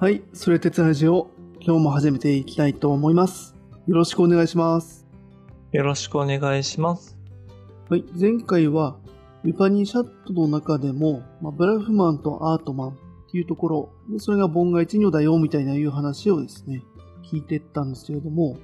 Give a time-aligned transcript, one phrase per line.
[0.00, 1.28] はい、それ鉄ラジオ、
[1.60, 3.56] 今日も始めていきたいと思います。
[3.88, 5.08] よろしくお願いします。
[5.72, 7.18] よろしくお願いします。
[7.90, 8.96] はい、前回は、
[9.42, 12.92] ウパニシャットの中でも、まあ、ブラフマンとアートマンっ
[13.32, 16.84] ていうところ、でそれが凡外一如だよみたいないう話をですね、
[17.28, 18.56] 聞いてったんですけれども、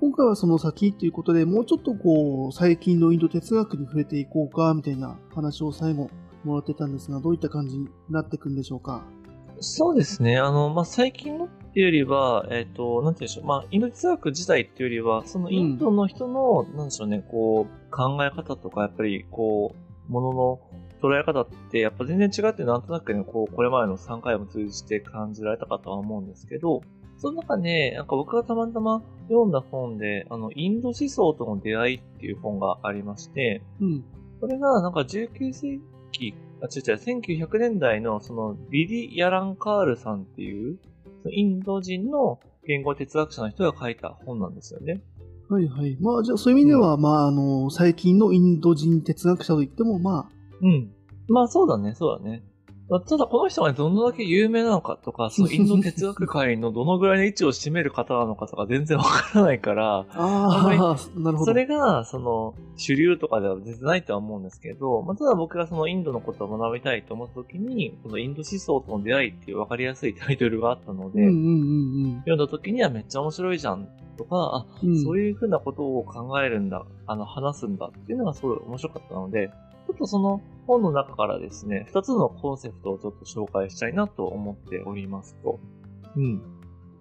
[0.00, 6.10] 今回はその先ということで、もうちょっとこう、最近のインド哲学に触れていこうか、みたいな話を最後
[6.44, 9.02] もらってたんですが、どういった感じになっていくんでしょうか？
[9.64, 10.38] そうですね。
[10.38, 13.44] あの、まあ、最近のっていうよりは、えっ、と、なんて言うんでしょう。
[13.46, 19.74] まあ、インド哲学自体っていうよりは、そのインドの人の、なんでしょうね、こう、考え方とか、やっぱり、こ
[20.08, 20.60] う、ものの
[21.02, 26.82] 捉え方って、やっぱ全然違って、なんとなくね、こう、これまでの3回も通じて感じられたかとは思うんですけど、
[27.16, 34.04] その中で、なんか僕がたまたま読んだ本で、あの、インド思想との出会いっていう本がありまして、うん。
[34.40, 35.80] これがなんか19世
[36.12, 40.78] 紀、あ、違う違う、1900年代のそのビリ・ヤランカールさんっていう、
[41.30, 45.02] インド人の言語哲学者の人が書いた本なんですよね。
[45.48, 45.96] はいはい。
[46.00, 50.90] まあ、じゃあそういう意味では、まあ、あの、最近のインド人哲学者といっても、まあ、うん。
[51.28, 52.42] まあそうだね、そうだね。
[52.88, 61.44] まあただこの人がどのだけ有名なのかとか、 そのインド哲学界のどのぐらいの位置を占める方なのかとか全然わからないから、 あああ、なるほど。
[61.46, 75.02] それが、その、主流とかでは全然ないとは思うんですけど、まあ、ただ僕がそのインドのことを学びたいと思った時に、このインド思想との出会いっていう分かりやすいタイトルがあったので、うんうんうん読んだ時にはめっちゃ面白いじゃんとか、あ、うん。
[75.02, 75.24] そういう。
[75.24, 79.50] いうふうなことを考えるんだ、あの、話すんだっていうのがすごい面白かったので、
[79.86, 85.60] ちょっとその本の中からですね、二つのコンセプトをちょっと紹介したいなと思っておりますと。
[86.16, 86.42] うん。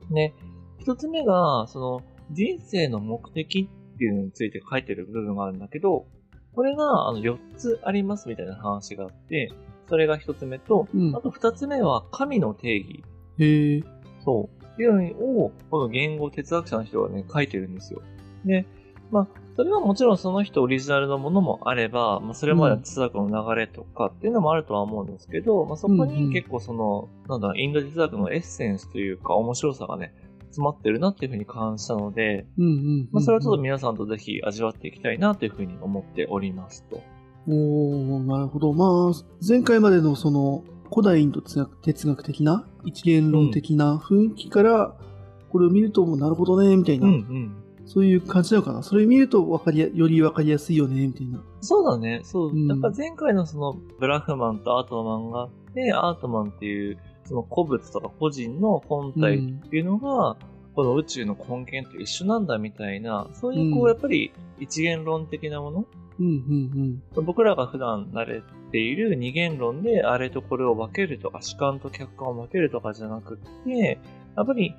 [0.10, 0.34] ね、
[0.80, 6.08] 一つ目が、その、人生の目的っていうのについて書いてる部分があるんだけど、
[6.54, 9.52] これが、あの、四つありますみたいな話があって、
[9.88, 13.04] それが一つ目と、うんあと二つ目は神の定義。
[13.40, 13.84] へえ。
[14.24, 14.64] そう。
[14.66, 18.02] っていうのを、この言語哲学者の人がね、書いてるんですよ。
[18.46, 18.66] で、
[19.12, 30.14] まあ、それはもちろんその人オリジナルのものもあれば、まあ、それまでの哲学の流れとかっていうのもあるとは思うんですけど、まあ、そこうんうんに結構その、なんだろう、インド哲学のエッセンスというか、面白さがね、
[30.46, 32.46] 詰まってるなっていうふうに感じたので、
[33.22, 37.02] それはちょっと皆さんとぜひ味わっていきたいなというふうに思っておりますと。
[37.48, 38.74] おー、なるほど。
[38.74, 39.14] まあ、
[39.48, 44.96] 前回までのその、古代インド哲学哲学的な、一元論的な雰囲気から、
[45.50, 47.63] これを見ると、なるほどね、みたいな、うんうん。
[47.86, 48.84] そういう感じなのかな？
[48.84, 51.44] それ見るとわかりや、よりわかりやすいよね、みたいな。
[51.62, 52.22] そうだね。
[52.24, 52.50] そう。
[52.50, 60.38] うんやっぱ前回のそのブラフマンとアートマンがあって、アートマンっていうその古物とか個人の本体っていうのが、
[60.76, 65.86] この宇宙の根源と一緒なんだみたいな、そういうこうんうやっぱり一元論的なもの、
[66.20, 74.00] うんうん僕らが普段慣れている二元論であれとこれを分けるとか、主観と客観を分けるとかじゃなくって、
[74.36, 74.74] やっぱり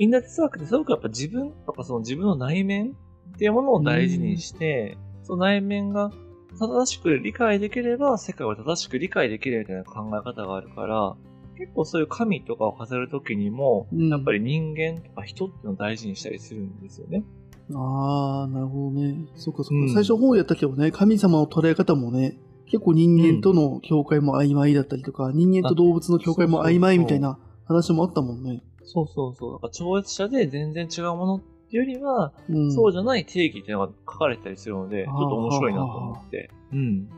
[0.00, 2.96] インド哲学ってすごくやっぱ自分とかその自分の内面
[3.34, 6.10] っていうものを大事にして、その内面が
[6.58, 11.16] 正しく理解できれば世界を正しく理解できるみたいな考え方があるから、
[11.58, 17.22] 結構そういう神とかを飾るときにも、うんやっぱり人間とか人っていうのを大事にしたりするんですよね。
[17.68, 17.76] うん。
[17.76, 19.26] あー、なるほどね。
[19.36, 19.74] そっかそっか。
[19.74, 28.62] うん最初本やったけどね、神様の捉え方もね、結構人間との境界も曖昧だったりとか、人間と動物の境界も曖昧みたいな話もあったもんね。
[28.92, 29.52] そうそうそう。
[29.54, 32.72] だから超越者で全然違うものっていうよりは、うん。
[32.72, 36.50] そうじゃない定義っていうのが書かれてたりするので、ちょっと面白いなと思って。
[36.72, 37.08] うん。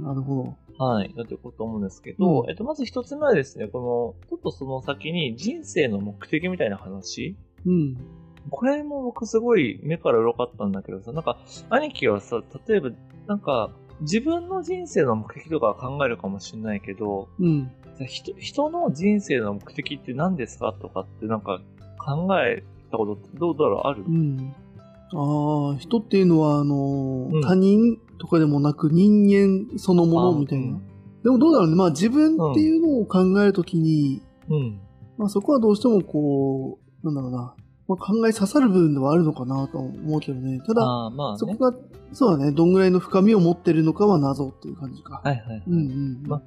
[0.00, 0.84] なるほど。
[0.84, 1.12] はい。
[1.14, 7.36] だということ思うんですけど、うんえっと、まず一つ目はですね、この、ちょっとその先に人生の目的みたいな話。
[7.64, 7.96] うん。
[8.50, 12.90] これも僕すごい目から鱗かったんだけどさ、なんか、兄貴はさ、例えば、
[13.26, 13.70] なんか、
[14.00, 17.70] 自分の人生の目的とかは考えるかもしれないけど、うん。
[18.06, 21.60] 人人の人生の目的って何ですかとかってなんか
[21.98, 23.88] 考えたことってどうだろう？
[23.88, 24.04] ある？
[24.06, 24.54] うん。
[25.12, 30.76] ああ、人っていうのは、あの、うん他人とかでもなく人間そのものみたいな。
[30.76, 30.80] あ
[31.24, 31.76] でもどうだろうね。
[31.76, 34.80] まあ自分っていうのを考えるときに、うん。
[35.18, 37.54] まあそこはどうしてもこう、なんだろうな。
[37.88, 40.60] まあ、考え刺さる部分ではあるのかなと思うけどね。
[40.64, 41.38] ただ、ああ、まあね。
[41.38, 41.76] そこが、
[42.12, 42.52] そうだね。
[42.52, 45.20] どんぐらいの深みを持ってるのかは謎っていう感じか。
[45.24, 45.62] はいはいはい。
[45.66, 46.22] うんうん。
[46.24, 46.40] ま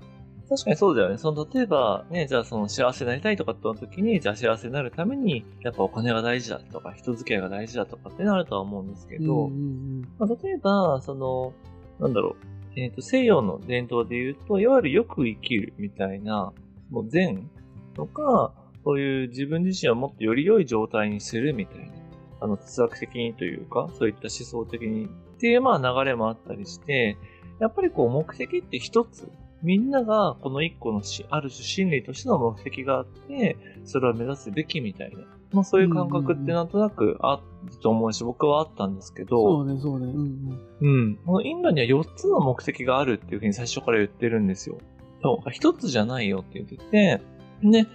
[0.49, 1.17] 確かにそうだよね。
[1.17, 11.53] その、例えば、ね、じゃあその幸せになりたいとかっての時に、じゃあ幸せになるために、やっぱお金が大事だとか、人付き合いが大事だとかってなるとは思うんですけど、うんうんまあ、例えば、その、
[11.99, 12.35] なんだろ
[12.75, 16.51] う、えっ、と、西洋の伝統で言うと、いわゆるよく生きるみたいな、
[16.89, 17.49] もう善
[17.95, 18.53] とか、
[18.83, 21.93] そういう自分自身をもっとより良い状態にするみたいな、
[22.41, 25.07] あの、哲学的にというか、そういった思想的にっ
[25.39, 27.17] ていう、まあ流れもあったりして、
[27.59, 29.29] やっぱりこう目的って一つ
[29.63, 35.23] みんながこの一個のし、ある種心理としての目的があって、それを目指すべきみたいな。
[35.53, 40.07] まあそういう感覚ってなんとなくあると思うし、僕はあったんですけど、そうね、そうね。
[40.07, 41.01] うんうん。
[41.03, 41.15] うん。
[41.25, 44.77] このインドには4つの目的があるっていうふうに最初から言ってるんですよ。
[45.21, 47.21] そう、1つじゃないよって言ってて、
[47.63, 47.87] で、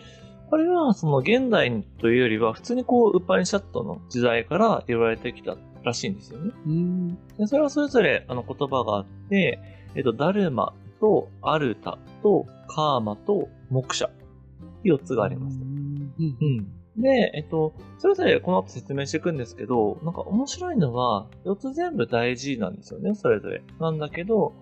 [0.48, 6.52] これはその現代というよりは普通にこう、ウッパニシャットの時代から言われてきたらしいんですよね。
[6.66, 7.14] うん。
[7.36, 9.58] でそれはそれぞれあの言葉があって、
[9.94, 14.10] えっと、ダルマとアルタとカーマとモクシャ。
[14.84, 15.64] 4つがありますう。
[15.64, 16.12] ん。
[16.18, 17.02] うん。
[17.02, 23.62] で、えっと、それぞれこの後説明していくんですけど、なんか面白いのは、4つ全部大事なんですよね、それぞれ。
[23.80, 24.52] なんだけど、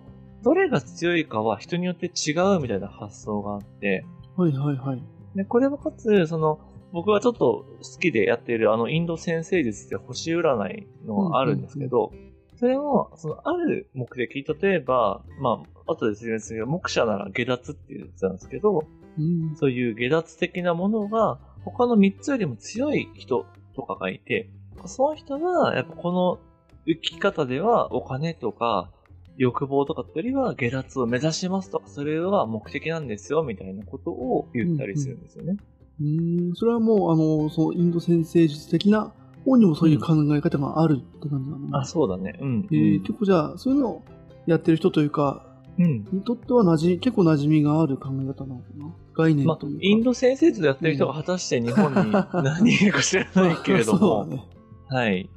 [0.43, 4.05] どれが強いかは人によって違うみたいな発想があって、
[4.35, 5.01] はいはいはい。
[5.35, 6.59] で、これはかつ、その、
[6.93, 12.11] 僕がちょっと好きでやっているあのインド先生術って星占いのがあるんですけど、
[12.55, 18.87] それも、その、ある目的、例えば、まあ、後で説明するけど、目者なら下脱っていうやつなんですけど、
[19.17, 19.55] うん。
[19.55, 23.45] そういう下脱的なものが、他の3つよりも強い人
[23.75, 24.49] とかがいて、
[24.85, 26.39] その人が、やっぱこの
[26.85, 28.91] 生き方ではお金とか、
[29.37, 35.57] 欲望とかよりは下脱を目指しますとか、それが目的なんですよ、みたいなことを言ったりするんですよね。
[36.01, 36.55] うん。
[36.55, 39.13] それはもう、あの、そのインド先生術的な
[39.45, 42.37] 方にもそういう考え方があるって感じなのあ、そうだね。
[42.41, 42.67] うん。
[42.71, 44.03] えー、結構じゃあ、そういうのを
[44.47, 45.46] やってる人というか、
[45.79, 46.07] うん。
[46.11, 52.11] にとっては馴染み、結構馴染みがある考え方なのかな概念まあというか。、インド先生とやってる人が果たして日本に
[52.43, 54.43] 何人いるか知らないけれども、ね。
[54.87, 55.29] はい。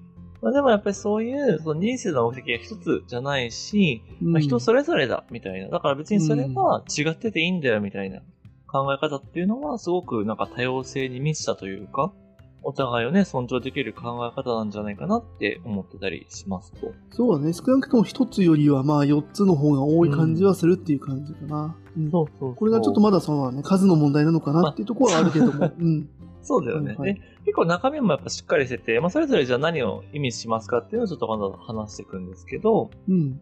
[0.42, 5.68] まあでもやっぱりそういう、その人生の目的が一つじゃないし、うんまあ、人それぞれだ、みたいな。
[5.68, 8.20] だから別にそれは違ってていいんだよ、みたいな
[8.66, 12.12] 考え方っていうのは、すごくなんか多様性に満ちたというか、
[12.62, 16.92] お互いをね、尊重できる考え方なんじゃないかなって思ってたりしますと。
[17.10, 17.52] そうだね。
[17.52, 21.76] 少なくとも一つよりは、まあ、四つの方が多い感じはするっていう感じかな。
[21.96, 25.70] うんそうそうこれがちょっとまだそうだね、数の問題なのかなっていうところはあるけども。
[25.78, 26.08] うん。
[26.42, 26.94] そうだよね。
[26.94, 33.40] はい結構中身もやっぱしっかりしてて、まあそれぞれじゃあ何を意味しますかっていうのをちょっとまだ話していくんですけど、うん。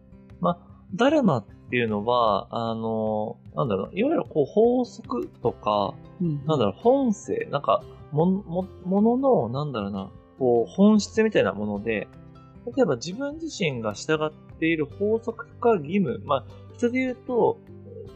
[0.95, 6.45] ダルマっていうのは、あの、なんだろう、いわゆるこう法則とか、うん。
[6.45, 12.07] なんだろう、本性、なんか、も、も、ものの、なんだろうな、こう、本質みたいなもので、
[12.75, 16.45] 例えば自分自身が従っている法則か義務、まあ、
[16.77, 17.59] 人で言うと、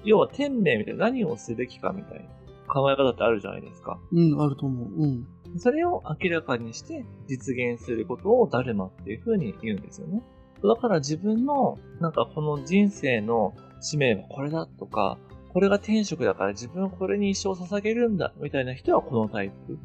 [0.04, 2.26] 要は天命みたいな何をすべきかみたいな
[2.68, 4.00] 考え方ってあるじゃないですか。
[4.12, 4.88] うん、あると思う。
[5.02, 5.28] うん。
[5.58, 10.22] それを明らかにして実現することをダルマっていう風に言うんですよね。
[10.64, 15.18] だから自分の、なんかこの人生の使命はこれだとか、
[15.54, 19.78] これが天職だから自分はこれに一生捧げるんだみたいな人はこのタイプ。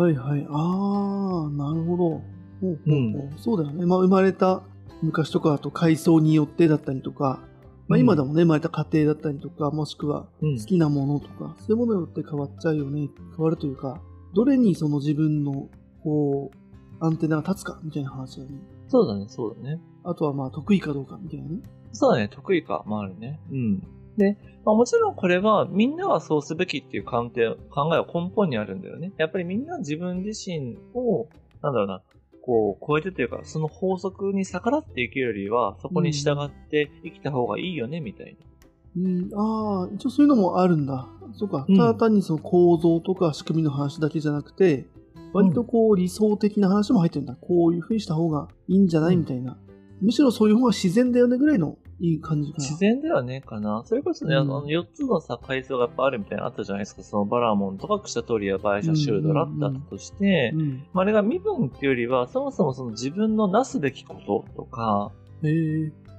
[0.00, 0.46] はいはい。
[0.50, 1.96] あー、なるほど。
[1.96, 2.20] ほう
[2.60, 3.86] ほうほううんそうだよね。
[3.86, 4.62] まあ、生まれた
[5.02, 7.40] 昔とかだと階層によってだったりとか、
[7.88, 13.08] まあ、うん今でもね、生まれた家庭だったりとか、もしくはうん好きなものとか、そういうものによって変わっちゃうよね。
[13.36, 14.00] 変わるというか、
[14.34, 15.68] どれにその自分の、
[16.02, 18.50] こう、アンテナが立つかみたいな話だね。
[18.88, 19.80] そうだね、そうだね。
[20.04, 21.60] あとはまあ、得意かどうかみたいなね。
[21.92, 23.40] そうだね、得意かもあるね。
[23.50, 23.82] うん。
[24.16, 29.12] で、まあ、もちろんこれはみんながそうすべきっていう観点、考えは根本にあるんだよね。
[29.18, 31.28] やっぱりみんな自分自身を、
[31.62, 32.02] なんだろうな、
[32.42, 38.54] こう、超えてというか、その法則に逆らって生きるよりは、そこに従って生きた方がいいよね、みたいな。
[38.96, 41.08] うん、ああ、一応そういうのもあるんだ。
[41.32, 44.86] そうか、うんただ単にその構造とか仕組みの話だけじゃなくて、
[45.32, 47.36] 割とこう理想的な話も入ってるんだ。
[47.40, 49.58] こういう風にした方がいいんじゃないうんみたいな。
[50.00, 52.64] むしろそういう方が自然だよねぐらいのいい感じかな。
[52.64, 53.82] 自然ではねえかな。
[53.86, 57.02] それこそね、うんあの、4つのさ、階層がやっぱあるみたいなのあったじゃないですか。
[57.02, 60.86] そのバラモンとかクシャトリア、バイシャ、シュードラってあったとして、うん。
[60.92, 65.12] まあ、あれが身分っていうよりは、そもそもその自分のなすべきこととか。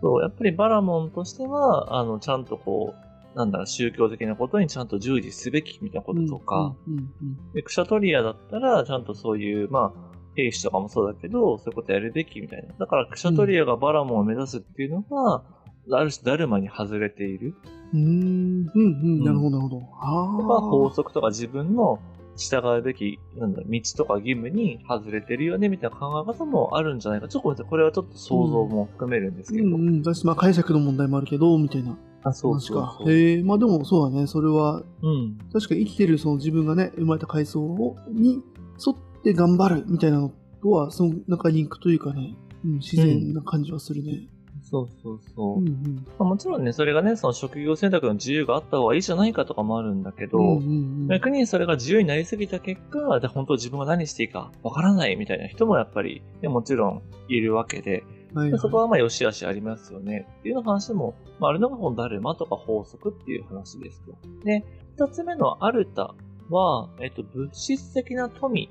[0.01, 2.93] そう、やっぱりバラモンとしては、あの、ちゃんとこ
[3.33, 6.93] う、なんだろう、宗教的なことにちゃんと従事すべきみたいなこととか、うん。
[6.93, 7.53] うん。
[7.53, 12.73] でクシャトリアだったら、ちゃんとそういう、まあ、兵士とかもそうだけど、そういうことやるべきみたいな。
[12.77, 15.43] だから、クシャトリアがバラモンを目指すっていうのが、
[15.91, 17.55] ある種ダルマに外れている？
[17.93, 18.01] うん。
[18.01, 18.71] うん。
[18.73, 19.19] うん。
[19.19, 19.23] うん。
[19.23, 19.81] なるほど、なるほど。
[19.81, 21.99] とか、あ法則とか自分の
[22.37, 27.27] 従うべき、なんだ道とか義務に外れてるよね、みたいな考え方もあるんじゃないか。
[27.27, 27.69] ちょっとごめんなさい。
[27.69, 29.55] これはちょっと想像も含めるんですあ。
[29.55, 29.67] けど。
[29.67, 29.73] うん。
[29.73, 30.01] うん。
[30.03, 32.97] だし、まあ解釈の問題もあるけど、みたいなあ、そう話か。
[33.07, 33.43] へえ。
[33.43, 34.27] まあでもそうだね。
[34.27, 35.37] それはうん。
[35.53, 38.41] 確かに生きてるその自分がね、生まれた階層をに
[38.85, 44.27] 沿って頑張るみたいなのとは、その中に行くというかね、うん、自然な感じはするね。
[44.75, 45.59] そうそうそう。
[45.59, 45.95] うんうん。
[45.95, 58.01] まあ、もちろんね、それがね、その職業選択の自由があった方がいいじゃないかとかもあるんだけど、うんうんうん逆にそれが自由になりすぎた結果、じゃあ本当自分が何していいかわからないみたいな人もやっぱり、ね、もちろんいるわけで、はい
[58.35, 60.27] はいでそこはまあ良し悪しありますよね。
[60.39, 64.13] っていうの話も、まあ、あるのがこのダルマとか法則っていう話ですと。
[64.43, 64.65] で、
[64.97, 66.15] 二つ目のアルタ
[66.49, 68.69] は、えっと、物質的な富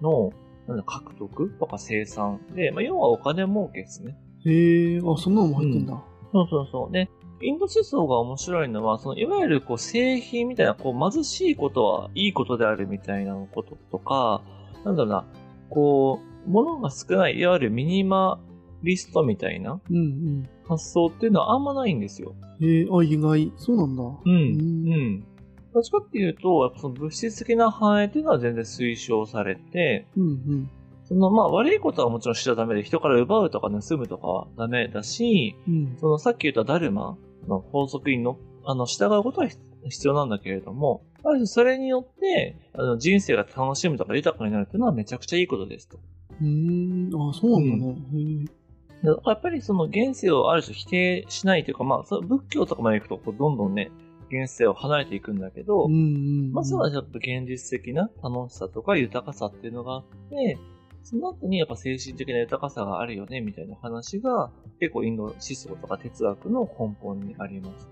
[0.00, 0.32] の
[0.86, 4.16] 獲得とか生産で、まあ、要はお金儲けですね。
[4.46, 6.02] へえ、あ、そんなのも入ってんだ。
[6.32, 6.92] そうそうそう。
[6.92, 7.10] で、
[7.42, 14.42] インド思想が面白いのは、そのいわゆるこう製品みたいな、こう貧しいことはいいことであるみたいなこととか、
[14.84, 15.24] なんだろうな、
[15.68, 18.40] こう、物が少ない、いわゆるミニマ
[18.82, 22.34] リストみたいなうん発想っていうのはあんまないんですよ。
[22.60, 22.66] うん。
[22.66, 23.52] へえ、あ、意外。
[23.56, 24.02] そうなんだ。
[24.02, 24.18] う。
[24.24, 25.24] うんうん。
[25.74, 30.70] どっちかっていうと、やっぱその物質的な繁栄っていうのは全然推奨されて、うんうん。
[31.12, 35.96] そのまあ悪いことはもちろんしちゃダメで、人から奪うとか盗むとかはダメだし、うん。
[36.00, 37.16] そのさっき言ったダルマ
[37.46, 39.48] の法則にのあの従うことは
[39.88, 41.04] 必要なんだけれども、
[41.44, 45.98] それによってあの人生が楽しむとか豊かになるっていうのはめちゃくちゃいいことですと。
[46.40, 46.46] うー
[47.14, 47.92] ん、あ、そうなんだね。
[47.92, 48.62] へえ。
[49.02, 53.90] でやっぱりその現世をある種否定しないというか、まあ、仏教とかまで行くとこうどんどんね、
[54.30, 56.52] 現世を離れていくんだけど、うんうん。
[56.52, 60.56] まずはちょっと現実的な楽しさとか豊かさっていうのがあって、
[61.04, 67.88] その後にやっぱ精神的な豊かさがあるよねみたいな話が結構インド思想とか哲学の根本にあります。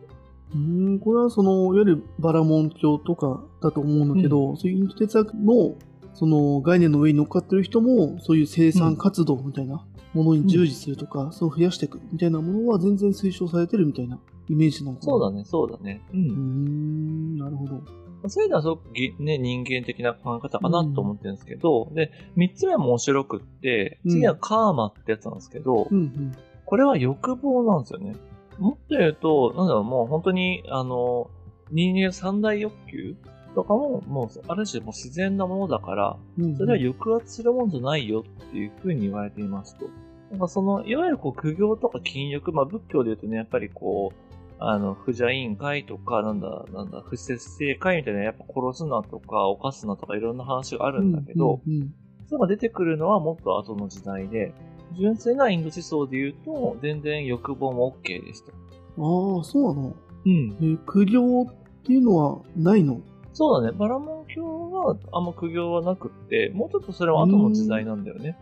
[0.55, 5.77] うーん、これはその、いわゆるバラモン教とかだと思うんだけど、そういうインド哲学の、
[6.15, 15.13] その概念の上に乗っかってる人も、そういう生産活動みたいなものに従事するとか、そう増やしていくみたいなものは全然推奨されてるみたいなイメージなのかな。
[15.13, 16.03] そうだね、そうだね。
[16.13, 16.17] う。
[16.17, 17.83] うーん、なるほど。
[18.29, 26.33] そういうのはすごくぎね、人間的な考え方かなと思ってるんですけど、で、三つ目も面白くって、次はカーマってやつなんですけど、うんうん。
[26.65, 28.15] これは欲望なんですよね。
[28.59, 31.31] もっと言うと、なんだろう、もう本当に、あの、
[31.71, 33.17] 人間三大欲求
[33.55, 39.87] とかも、もう、ある種もう自然なものだから、うんそれは抑圧するもんじゃないよっていうふうに言われていますと。
[40.31, 44.30] なんかその、いわゆるこう、苦行とか禁欲、まあ仏教で言うとね、やっぱりこう、
[44.63, 51.95] あの、不邪委員会とか、なんだ、なんだ、不節制会みたいな、やっぱ殺すなとか、犯すなとかいろんな話があるんだけど、うんうん
[52.29, 54.55] そういうのが出てくるのはもっと後の時代で、
[54.97, 58.53] 純粋なインド思想で言うと、全然欲望も OK ですと。
[58.99, 59.97] ああ、そうなの。
[60.27, 60.57] うん。
[60.61, 61.47] えー苦行っ
[61.83, 63.01] ていうのはないの？
[63.33, 63.77] そうだね。
[63.77, 68.39] バラモン教はあんま苦行はなくって、もうちょっとそれは後の時代なんだよね。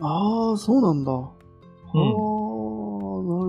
[0.00, 1.12] ああ、そうなんだ。
[1.12, 1.30] は
[1.92, 2.10] あ、なる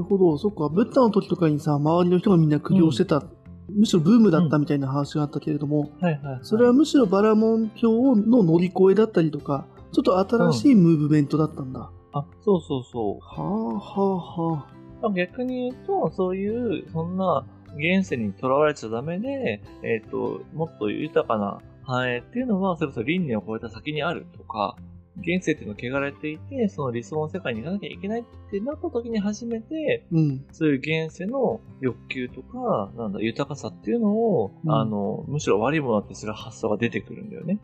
[0.07, 0.37] ほど。
[0.37, 0.69] そっか。
[0.69, 3.23] ブッダの時とかにさ、周りの人がみんな苦行してた。
[3.69, 6.39] むしろブームだったみたいな話があったけれども、はいはい、はい。
[6.41, 11.91] それはむしろバラモン教の乗り越えだったりとか、ちょっと新しいムーブメントだったんだ。
[12.13, 13.19] あ、そうそうそう。
[13.21, 14.67] はあはあはあ。
[15.01, 17.45] まあ逆に言うと、そういう、そんな、
[17.75, 24.75] 現世にとらわれちゃダメで、えっ、と、もっと豊かな繁栄っていうのは、それこそ輪廻を超えた先にあるとか、
[25.19, 30.45] 現世っていうのを汚れていて、その理想の世界に行かなきゃいけないってなった時に初めて、うん。
[30.51, 37.59] そういう現世の欲求とか、なんだ、豊かさっていうのを、うんあの、むしろ悪いものだってする発想が出てくるんだよね。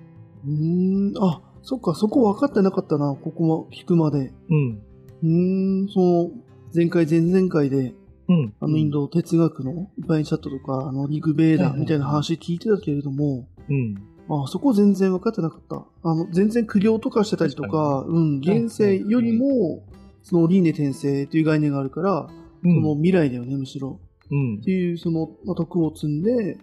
[0.46, 1.24] うーん。
[1.24, 4.34] あ、そっか、そこ分かってなかったな、ここも聞くまで。
[4.50, 4.82] うん。
[5.24, 6.32] うーん、その、
[6.76, 7.94] 前回、前々回で、
[8.28, 8.54] うん。
[8.60, 13.96] あの、インド哲学のウパインシャットとか、あの、リグベーダみたいな話聞いてたけれども、うん。
[14.30, 15.84] あ、そこ全然分かってなかった。
[16.04, 19.84] あの、全然苦行とかしてたりとか、うん、現世よりも、
[20.24, 22.30] その輪廻転生という概念があるから、う
[22.64, 24.00] その未来だよね、むしろ。
[24.32, 24.60] うん。
[24.62, 26.58] っていう、その、まあ、徳を積んで、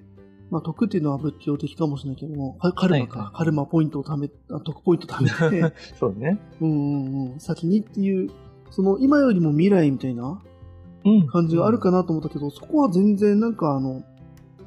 [0.50, 6.40] まあ、徳っていうのは仏教的かもしれないけども、カカルマか、はいはいカルマポイントを貯め、あ徳ポイント貯めて、 そうね。
[6.60, 8.30] うんうんうん、先にっていう、
[8.70, 10.42] その今よりも未来みたいな
[11.04, 11.26] うん。
[11.28, 14.02] 感じがあるかなと思ったけど、そこは全然なんかあの、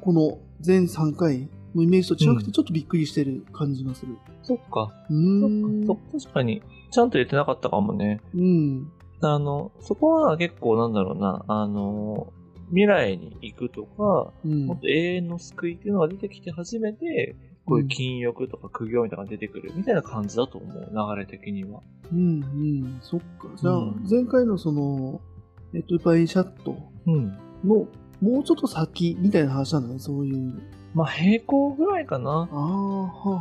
[0.00, 4.16] この全3回のイメージと違くてちょっとびっくりしてる感じがする。
[4.42, 4.92] そっか。
[5.10, 5.86] うーん。
[5.86, 6.02] そっか。
[6.18, 8.20] そ確かに、ちゃんと言ってなかったかもね。
[8.34, 8.92] うん。
[9.20, 12.32] あの、そこは結構なんだろうな、あの、
[12.68, 14.66] 未来に行くとか、うん。
[14.66, 21.80] もっと永遠の救いっていうのが出てきて初めて、こういう禁欲とか苦行みたいなのが出てくるみたいな感じだと思う、流れ的には。
[22.12, 22.98] うん、うん。
[23.00, 23.48] そっか。
[23.56, 25.20] じゃあうん、前回のその、
[25.74, 26.76] えっと、ウパインシャット
[27.06, 27.28] うん。
[27.64, 27.88] の、
[28.20, 30.62] もうちょっと先みたいな話なんだね、そういう。
[30.94, 32.48] まあ、平行ぐらいかな。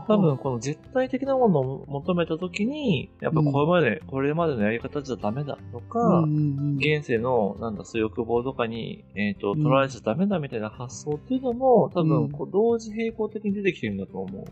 [0.07, 14.43] 多分、この絶対的なものを求めたときに、やっぱこれまで、これまでのやり方じゃダメだとか、うんうんうん、現世の、なんだ、そういう欲望とかに、えっ、と、うん取られちゃダメだみたいな発想っていうのも、多うん分、こう同時並行的に出てきてるんだと思う。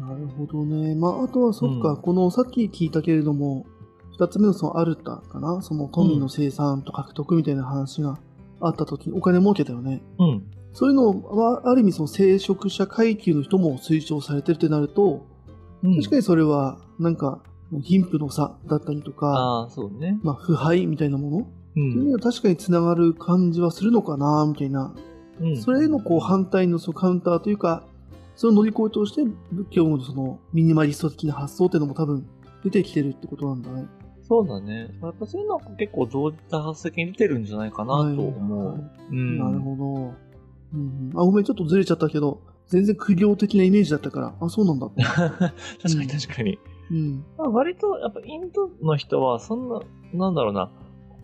[0.00, 0.94] なるほどね。
[0.94, 3.66] まあ、あとはそっか、うんこのさっき聞いたけれども、
[4.16, 5.60] 二つ目のそのアルタかな？
[5.60, 8.18] その富の生産と獲得みたいな話が
[8.60, 10.02] あった時にお金儲けたよね。
[10.18, 10.44] うん。
[10.74, 15.26] そういうのは、ある意味その聖職者階級の人も推奨されてるってなると、
[15.82, 17.42] うん確かにそれは、なんか、
[17.82, 20.18] 貧富の差だったりとか、ああ、そうね。
[20.22, 22.12] まあ、腐敗みたいなもの、うっていうのん。
[22.14, 24.94] は確かにつながる感じはするのかな、みたいな。
[25.40, 27.84] うんそれへのこう反対のそのカウンターというか、
[28.36, 32.26] その乗り越えとして仏教のそのミニマリスト的な発想っていうのも多分
[32.62, 33.86] 出てきてるってことなんだね。
[34.22, 34.88] そうだね。
[35.02, 38.66] やっぱそういうのは結構同時多発的に出てるんじゃないかなと思う。
[38.68, 39.38] はいうん。
[39.38, 40.33] なるほど。
[40.74, 45.02] うんうん、あ、ごめん、ちょっとずれちゃったけど、全然苦行的なイメージだったから、あ、そうなんだって。
[45.82, 46.58] 確かに確かに。
[46.90, 47.24] うん。
[47.38, 49.80] まあ、割と、やっぱインドの人は、そんな、
[50.12, 50.70] なんだろうな、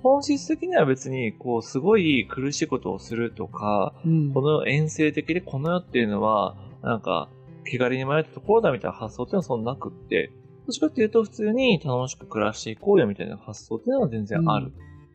[0.02, 4.32] 本質的には別に、こう、すごい苦しいことをするとか、うん。
[4.32, 7.28] この遠征的でこの世っていうのは、なんか、
[7.64, 10.32] 気軽に迷ったところだみたいな発想っていうのはそんなくって、
[10.66, 14.72] どっちかっていうと普通に楽しく暮らしていこうよみたいな発想っていうのは全然あるん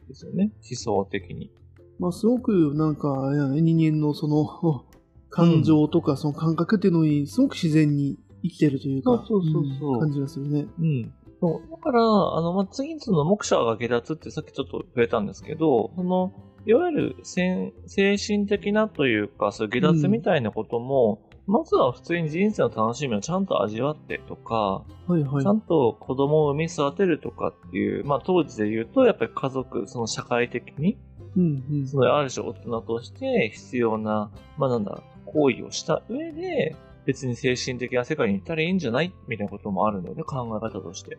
[0.08, 0.52] ですよね。
[0.70, 1.52] 思想的に。
[2.00, 4.86] まあ、すごくなんか、人間のその、
[5.30, 10.68] 感情とかその感覚っていうのに、すごく自然に生きてるというか、そうそうそう感じがするね。
[10.80, 11.14] うん。
[11.42, 11.72] そう。
[11.72, 16.32] だから、あの、まあ、次の、目者が下脱ってさっきちょっと触れたんですけど、その、
[16.66, 25.52] いわゆる精精神的なというか、そういう下脱みたいなことも、まずは普通に人生の楽しみをちゃんと味わってとか、はいはいちゃ。
[25.52, 30.98] んと子供を産み育てるとかっていう、まあ当時で言うと、やっぱり家族、その社会的に、
[31.38, 31.88] うんうん。
[31.88, 36.76] そのある種大人として必要な、まあなんだ、行為をした上で、
[37.06, 39.14] 別に精神的な世界に行ったらいいんじゃない？
[39.28, 41.18] みたいなこともあるので、考え方として。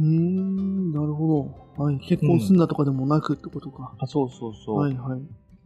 [0.00, 1.84] うーん、なるほど。
[1.84, 1.98] はい。
[2.00, 3.94] 結婚すんなとかでもなくってことか。
[3.98, 4.78] あ、そうそうそう。
[4.78, 5.20] はいはい。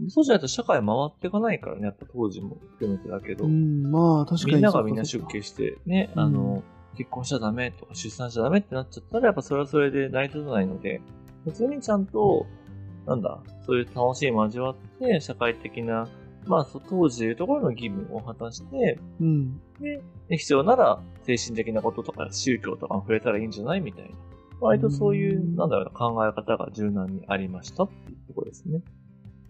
[0.08, 3.44] そうじゃないと社会回っていかないからね、やっぱ当時も含めてだけど。
[3.44, 6.62] うん、まあ確かにみんながみんな出家してね、うんあの、
[6.96, 11.00] 結婚しちゃダメとか出産しちゃダメってなっちゃったら、やっぱそれはそれで成り立たないので、
[11.44, 12.46] 普通にちゃんと、
[13.06, 16.08] なんだ、そういう楽しいも味わって、社会的な、
[16.46, 19.60] まあ、当時でいうところの義務を果たして、うん。
[19.80, 20.02] で、
[20.36, 24.10] 必要なら精神的なこととか宗教とかも触れたらいいんじゃないみたいな。
[24.60, 28.80] 割とそういうう、んなんだろうな、考え方が柔軟にありましたっていうところですね。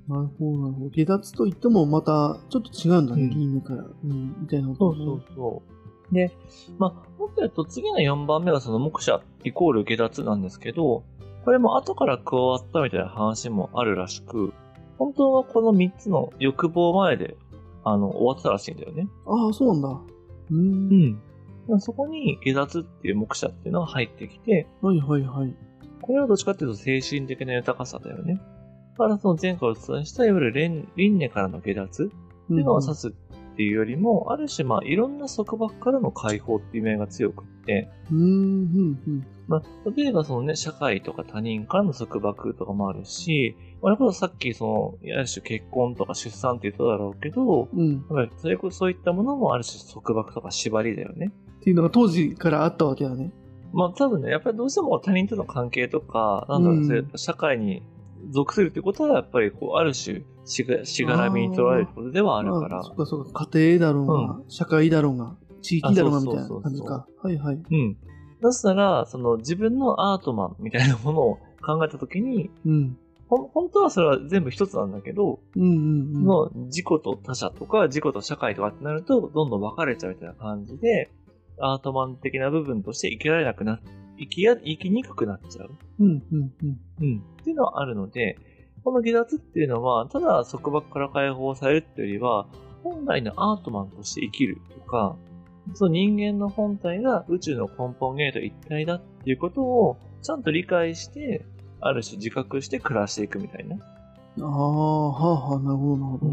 [0.08, 0.90] なるほど、なるほど。
[0.90, 3.84] 下脱といってもまたちょっと違うんだね、うんから。
[3.84, 5.62] うん、みたいなことねそうそうそ
[6.10, 6.14] う。
[6.14, 6.30] で、
[6.78, 11.04] まあ、もっと言うと次の4番目がその目者イコール下脱なんですけど、
[11.44, 14.52] これも後から加わったみたいな話もあるらしく、
[14.98, 17.36] 本当はこの3つの欲望前で、
[17.84, 19.08] あの、終わってたらしいんだよね。
[19.26, 19.88] ああ、そうなんだ。
[19.88, 20.56] うー。
[21.68, 21.80] うんん。
[21.80, 25.54] そこに下脱っていう目者っていうのが入ってきて、はいはいはい。
[26.00, 28.40] これはどっちかっていうと精神的な豊かさだよね。
[28.92, 32.06] だからその前回お伝えしたいわゆる輪輪廻からの下脱っ
[32.48, 33.14] ていうのを指す
[33.52, 39.26] っていうよりも、ある種まあいろんな束縛からの解放っていう面が強くって、うん、うん、うん。
[39.46, 47.92] まあ、例えばそのね、社会とか他人からの束縛とかもあるし、まあ、こそさっきその、ある種結婚とか出産って言っただろうけど、うん。
[47.92, 51.32] やっぱりそれこそそういったものもある種束縛とか縛りだよね。
[51.58, 53.32] っていうのが当時からあったわけだね。
[53.72, 57.82] まあ多分ね、やっぱりどうしても他人との関係とか、なんだろう、うん社会に
[58.30, 63.46] 属するってことは、やっぱりこう、ある種しが、しがらみに取られることではあるからあ、そうかそうか。
[63.52, 67.06] 家庭だろうが、社会だろうが、地域だろうがみたいな感じか。
[67.22, 67.54] はいはい。
[67.70, 67.96] うん。
[68.40, 72.98] だしたら、その自分のアートマンみたいなものを考えたときに、うん。
[73.28, 76.24] ほん本当はそれは全部一つなんだけど、うんうんうん。
[76.24, 81.10] の自己と他者とか自己と社会とかってなると、どんどん分かれちゃうみたいな感じで、
[81.60, 83.80] アートマン的な部分として生きられなくな、
[84.18, 85.70] 生きや、生きにくくなっちゃう。
[86.00, 86.80] うんうんうん。
[87.00, 87.22] うん。
[87.40, 88.38] っていうのはあるので、
[88.84, 92.46] この離脱っていうのは、ただ束縛から解放されるっていうよりは、
[92.82, 95.16] 本来のアートマンとして生きるとか、
[95.74, 101.44] その人間の本体が宇宙の根本原理と一体だっていうことを、ちゃんと理解して、
[101.80, 103.76] ある種自覚して暮らしていくみたいな。
[104.40, 106.32] ああ、はあはあ、なるほどなるほど。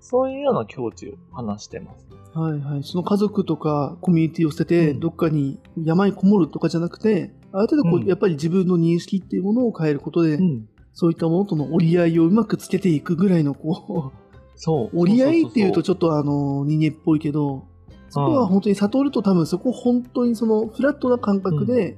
[0.00, 2.06] そういうような境地を話してます。
[2.34, 2.82] はいはい。
[2.82, 10.66] その家族とかコミュニティを捨てて、うんどっかに山にこもるとかじゃなくて、ある程度こう、うんやっぱり自分の認識っていうものを変えることで、ん。
[10.92, 14.12] そういったものとの折り合いをうまくつけていくぐらいの、こ
[14.56, 14.96] そう。
[14.96, 17.64] う、 折り合いっていうとちちょっとあの、人間っぽいけど、
[18.08, 21.96] そこは本当に悟ると多分そこ本当にそのフラットな感覚で、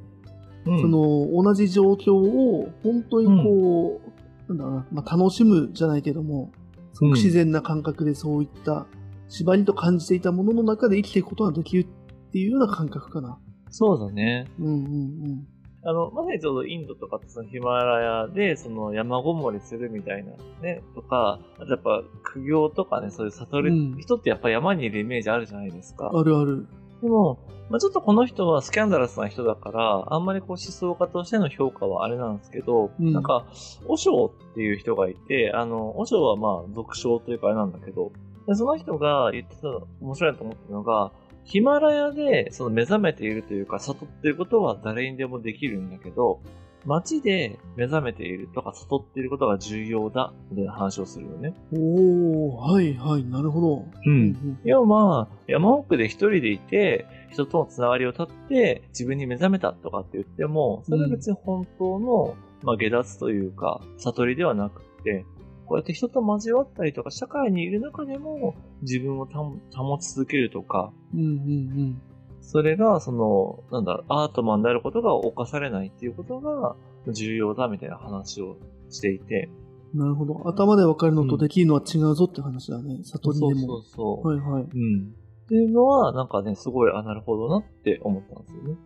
[0.66, 4.00] ょそ、の同じ状況を本当にこ
[4.48, 6.52] う、なんだろうな、まあ、楽しむじゃないけども、
[6.92, 8.86] すごく自然な感覚でそういった
[9.28, 13.38] 縛りと感じていたものの中で生きていくことができるっていうような感覚かな。
[13.70, 14.46] そうだね。
[14.60, 15.46] うんうんうん。
[15.86, 26.10] あの、まさにちょうどインドとかそのヒマラヤで、その山ごもりするみたいなね、とか、あとやっぱ苦行とかね、そういう悟る、うん人ってやっぱ山にいるイメージあるじゃないですか。
[26.12, 26.66] あるある。
[27.02, 27.38] でも、
[27.70, 33.46] まあ、ちょっとこの人はスキャンダラスな人だから、あんまりこう思想家としての評価はあれなんですけど、うんなんか、
[33.86, 38.12] 和尚っていう人がいて、あの、和尚はまあ、俗称というかあれなんだけど、
[38.46, 39.68] でその人が言ってた
[40.00, 41.12] 面白いなと思ったのが、
[41.44, 46.40] ヒマラヤでその目覚めているというか、悟っていることは誰にでもできるんだけど、
[46.86, 51.54] 街で目覚めているとか悟っていることが重要だ、みたいな話をするよね。
[51.72, 53.84] おー、はいはい、なるほど。
[54.06, 54.58] うん。
[54.64, 65.24] 要は、山奥で一人でいて、人とのつながりを立って、自分に目覚めたとかって言っても、それは別に本当の、まあ、下脱というか、悟りではなくて、
[65.66, 72.02] こうやって人と交わったりとか、社会にいる中でも、自分を保保ち続けるとか、うんうん
[72.46, 76.76] それが、その、なんだろう、アートマンであることが犯されないっていうことが
[77.10, 78.58] 重要だみたいな話を
[78.90, 79.48] していて。
[79.94, 80.00] うん。
[80.00, 80.42] なるほど。
[80.46, 83.00] 頭で分かるのとできるのは違うぞって話だね。
[83.02, 83.60] 悟りでも。
[83.60, 84.28] そうそうそう。
[84.28, 84.62] はいはい。
[84.62, 85.14] うん。
[85.44, 88.76] っていうのは、なんかね、すごい、あ、なるほどなって思ったんですよね。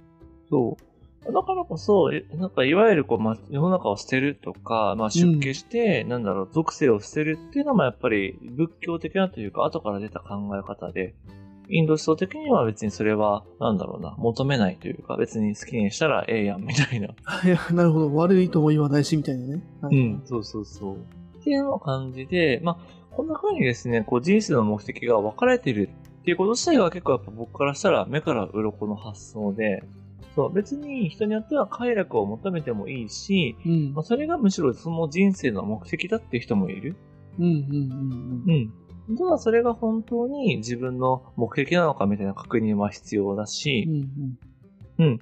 [0.49, 0.88] そう。
[1.26, 11.14] だからこそ、えなんかいわゆるこう、ま、世の中を捨てるとか、まあ出家して、なんだろう、属性を捨てるっていうのもやっぱり仏教的なというか、後から出た考え方で、
[11.70, 17.09] インド思想的には別にそれは、なんだろうな、求めないというか、別に好きにしたらええやん、みたいな。
[17.44, 18.14] いや、なるほど。
[18.14, 19.62] 悪いとも言わないし、みたいなね。
[19.83, 20.96] はいうん、そうそうそう。
[21.40, 29.83] っていうような感じで、まあ、こんな風にですね、こう人生の目的が分かれてるっていうこと自体が結構やっぱ僕からしたら目から鱗の発想で、
[30.38, 36.94] そう、別に人によっては快楽を求めてもいいし、うんまあ、それがむしろその人生の目的だっていう人もいる。
[37.40, 37.53] うんうん
[38.46, 38.72] うん
[39.09, 39.16] うん。
[39.16, 44.38] ただそれが本当に自分の目的なのかみたいな確認は必要だし、うん。
[45.01, 45.18] うんうん。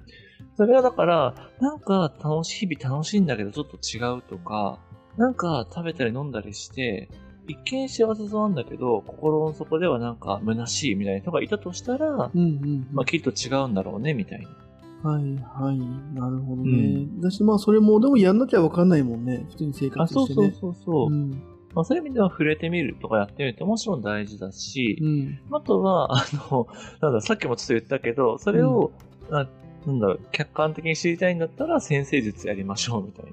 [0.55, 4.79] それはだから、なんか楽しい、日々楽しいんだけどちょっと違うとか、
[5.17, 7.09] なんか食べたり飲んだりして、
[7.47, 12.39] 一見幸せそうなんだけど、心の底ではなんか虚しいみたいな人がいたとしたら、うん。
[12.39, 12.87] うんうん。
[12.91, 14.66] まあきっと違うんだろうね、みたいな。
[15.07, 15.79] はいはい。
[16.13, 17.07] なるほどうね。
[17.21, 19.45] だし、まあ、それも、でもやんなきゃ分かんないもんね。
[19.49, 20.57] 普通に生あ、そうそう活してね。
[20.59, 21.07] そうそう。
[21.07, 21.31] うん。
[21.73, 25.39] まあそういう意味では触れてみるとかやってみるってもちろん大事だし、うん。
[25.51, 26.67] あとは、 あの、
[27.01, 28.91] なんだ、さっきもちょっと言ったけど、それを、
[29.29, 29.47] あ
[29.85, 33.31] なんだろう、客観的に知りたいんだったら、先生術やりましょう、みたいな。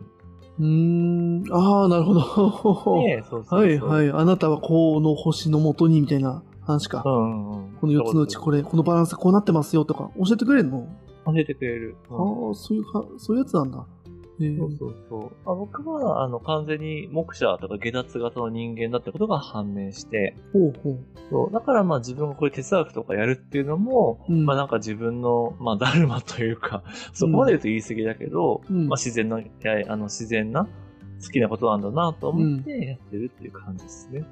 [0.58, 1.52] うーん。
[1.52, 3.02] ああ、なるほど。
[3.02, 3.60] ね そうそうそう。。
[3.60, 4.10] はいはいい。
[4.10, 7.02] あなたはこの星のもとにみたいな話か。
[7.04, 7.72] うんうん。
[7.80, 10.86] この4つのうちこれ、このバランスこうなってますよとか教えてくれるの、
[11.26, 11.96] 教えてくれる。
[12.10, 13.86] うんああ、そういうか、そういうやつなんだ。
[14.40, 15.50] えーそうそうそう。
[15.50, 20.98] あ僕は、あの、完全に目者とか下脱型の人間だってことが判明して、ほうほう。
[21.30, 21.52] そう。
[21.52, 26.82] だからまあ自分がこういう哲学とかやるっていうのも、うんまあなんか自分の、まあダルマというか、
[27.12, 30.66] そこまで言うと言い過ぎだけど、うんまあ自然な、あの自然な、
[31.24, 34.24] 好きなことなんだなと思ってやってるっていう感じですね。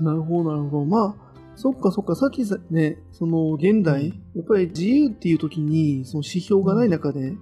[0.00, 0.84] なるほど、なるほど。
[0.84, 4.22] まあ、そっかそっか、さっきさね、その現代、うん。
[4.34, 7.36] やっぱり自由っていう時に、その指標がない中で、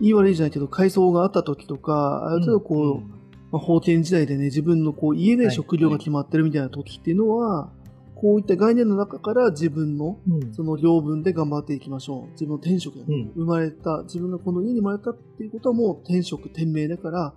[0.00, 3.16] いい悪いじゃないけど、階層があった時とか、ある程度こう、ん
[3.50, 5.54] まあ、封建時代でね、自分のこう家ではい。
[5.54, 7.72] 食料が決まってるみたいな時っていうのは、
[8.14, 10.54] こういった概念の中から自分のうん。
[10.54, 12.30] その領分で頑張っていきましょう。
[12.32, 17.34] 自分の天職がね、生まれた、自分がこの家に生まれたっていうことはもう天職、天命だから、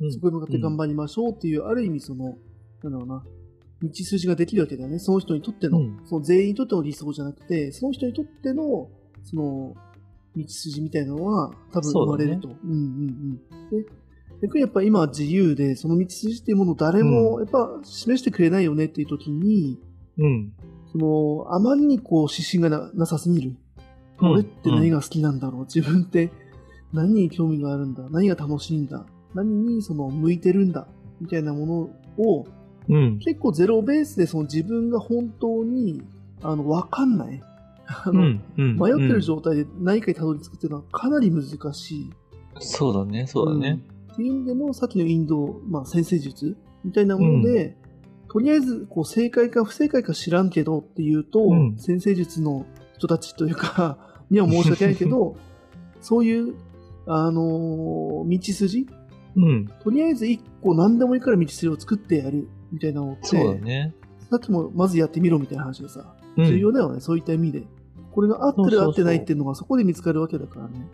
[0.00, 0.12] うん。
[0.12, 2.36] そこに向かって頑張りましょうっていう、ある意味その、
[2.82, 3.24] なんだろうな、
[3.82, 4.98] 道筋ができるわけだよね。
[4.98, 8.88] その人にとっての、うんその全員にとっての理想じゃなくて、その人にとっての、
[9.24, 9.74] その、
[10.36, 12.48] 道筋みたいなのは多分生まれると。
[12.48, 13.38] うんうん
[13.72, 13.80] うん。
[13.82, 13.86] で、
[14.42, 19.78] 逆にやっぱ今は自由で、その道筋っていうものを誰もやっぱ示してくれないよねっていう時に、
[20.18, 20.52] うん。
[20.92, 23.50] その、あまりにこう指針がななさすぎる。
[23.50, 23.56] うん
[24.22, 26.30] 俺って何が好きなんだろう、自分って
[26.92, 28.06] 何に興味があるんだ？
[28.10, 29.06] 何が楽しいんだ？
[29.32, 30.86] 何にその向いてるんだ？
[31.22, 32.46] みたいなものを
[32.90, 33.18] うん。
[33.18, 36.02] 結構ゼロベースでその自分が本当に
[36.42, 37.42] あの分かんない。
[37.86, 38.42] あのうん。
[38.56, 38.76] うん。
[38.76, 42.10] 迷ってる状状態で何かにたどり着くっていうのはかなり難しい。
[42.58, 43.80] そうだね、そうだね。
[43.92, 47.76] うんっていう意味でも、さっきのインド、まあ、先生術みたいなもので、
[48.28, 53.98] とりあえずこう正解か不正解か知らんけどっていうと、うん先生術の人たちというか、
[54.30, 55.36] には申し訳ないけど、
[56.00, 56.54] そういう、
[57.06, 58.86] あのー道筋？
[59.36, 59.68] うん。
[59.82, 63.94] とりあえず一個何でもいいから道筋を作ってやるみたいなのって、そうだね。
[64.30, 67.62] さっきもまずやってみろみたいな話でさ、うん重要だよね、そういった意味で。
[68.12, 70.86] これが合ってる合ってないっていうのがそこで見つかるわけだからね。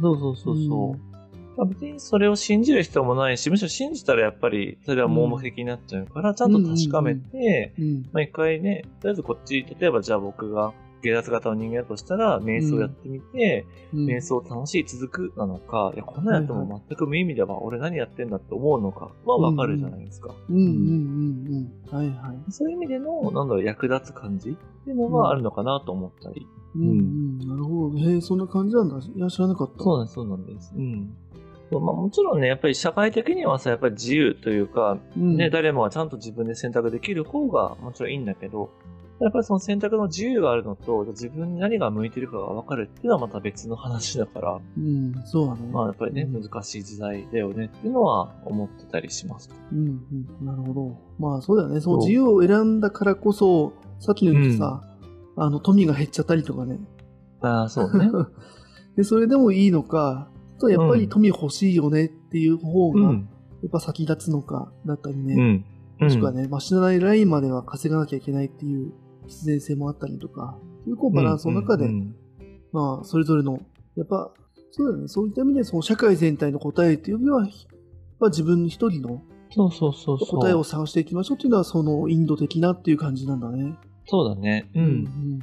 [0.00, 1.12] そうそうそうそう。
[1.56, 8.02] まあ別にそれを信じる必要もないし、むしろ信じたらやっぱりそれは盲目的になっちゃうから、ちゃんと確かめて、うん。
[8.12, 20.34] まあ一回ね、とりあえずこっち、例えばじゃあ僕が下脱型の人間だとしたら、瞑想やってみて、うん瞑想楽しい続くなのか、いや、こんなんやっても全く無意味だわ、俺何やってんだって思うのかはわかるじゃないですか。
[20.48, 21.96] うんうんうんうん。
[21.96, 22.52] はいはい。
[22.52, 26.46] そういう意味での、なんだろう、役立つ感じっていうのがあるのかなと思ったり。
[26.76, 27.38] うんうん。
[27.38, 27.98] なるほど。
[27.98, 28.96] へえ、そんな感じなんだ。
[28.96, 29.82] いや、知らなかった。
[29.82, 30.74] そうなんです、そうなんです。
[30.74, 31.14] うん。
[31.70, 35.36] まあ、もちろんね、やっぱり社会的にはさ、やっぱり自由というか、うん。
[35.36, 38.70] ね、誰もがちゃんと自分で選択できる方がもちろんいいんだけど、
[39.22, 45.60] やっぱりその選択の自由があるのと、自分に何が向いてるかが分かるっていうのはまた別の話だから、うん、そうだね。
[45.72, 49.50] まあやっぱりね、うん難しい時代だよねっていうのは思ってたりします。
[49.70, 49.78] うん、
[50.40, 50.96] うん、なるほど。
[51.18, 51.80] まあそうだよね。
[51.80, 54.82] そう自由を選んだからこそ、さっきの言うとさ、
[55.36, 56.80] あの、富が減っちゃったりとかね。
[57.40, 58.10] ああ、そうね。
[58.96, 63.28] で、それでもいいのか、とやっぱり富欲しいよねっていう方が、やうん。
[63.66, 65.34] っぱ先立つのか、だったりね。
[65.34, 65.64] うん。
[66.00, 68.92] もしくはね、まあ、死なないラインまでは稼がなきゃいけないっていう
[69.26, 72.16] 必然性もあったりとか、そういうこうバランスの中で、うんうん
[72.72, 73.60] まあ、それぞれの、
[73.96, 74.32] やっぱ、
[74.70, 77.50] そうだよね、そういった意味で、その社会全体の答えっていうよりは、やっ
[78.18, 79.22] ぱ自分一人の
[79.54, 80.40] そうそうそうそう。
[80.40, 83.74] 答えを探していきましょうっていうのは、そのインド的なっていう感じなんだね。
[84.06, 84.70] そうだね。
[84.74, 84.78] う。。
[84.78, 85.38] うん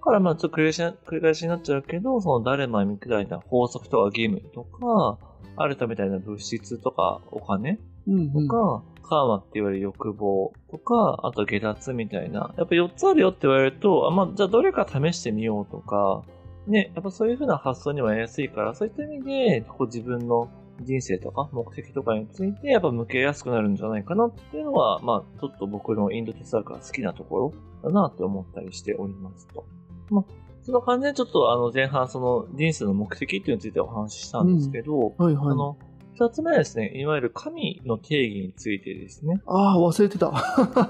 [0.00, 5.18] だからまあちょっと繰り返し繰り返しになっちゃうけど、その誰もみたいな法則とか義務とか、
[5.56, 8.30] あるたみたいな物質とかお金うん。
[8.34, 12.54] うんとか、カーマって言われる欲望とか、あと下脱みたいな。
[12.56, 16.22] やっぱ4つあるよって言われると、あまあ、じゃあどれか試してみようとか、
[16.68, 20.48] ね、やっぱそういう風な発想にはやりやすいから、そういった意味で、こう自分の
[20.82, 29.66] 人生とか目的とかについて、やっぱ向けやすくなるんじゃないかなっていうのは、まあ、ちょっと僕のインド哲学が好きなところだなって思ったりしておりますと。
[30.10, 30.24] まあ、
[30.62, 35.52] その感じでちょっとあの前半その人生の目的っていうのについてお話ししたんですけど、はいはい。
[35.52, 35.76] あの、
[36.20, 39.40] 二つ目はですね、いわゆる神の定義についてですね。
[39.46, 40.30] ああ、忘れてた。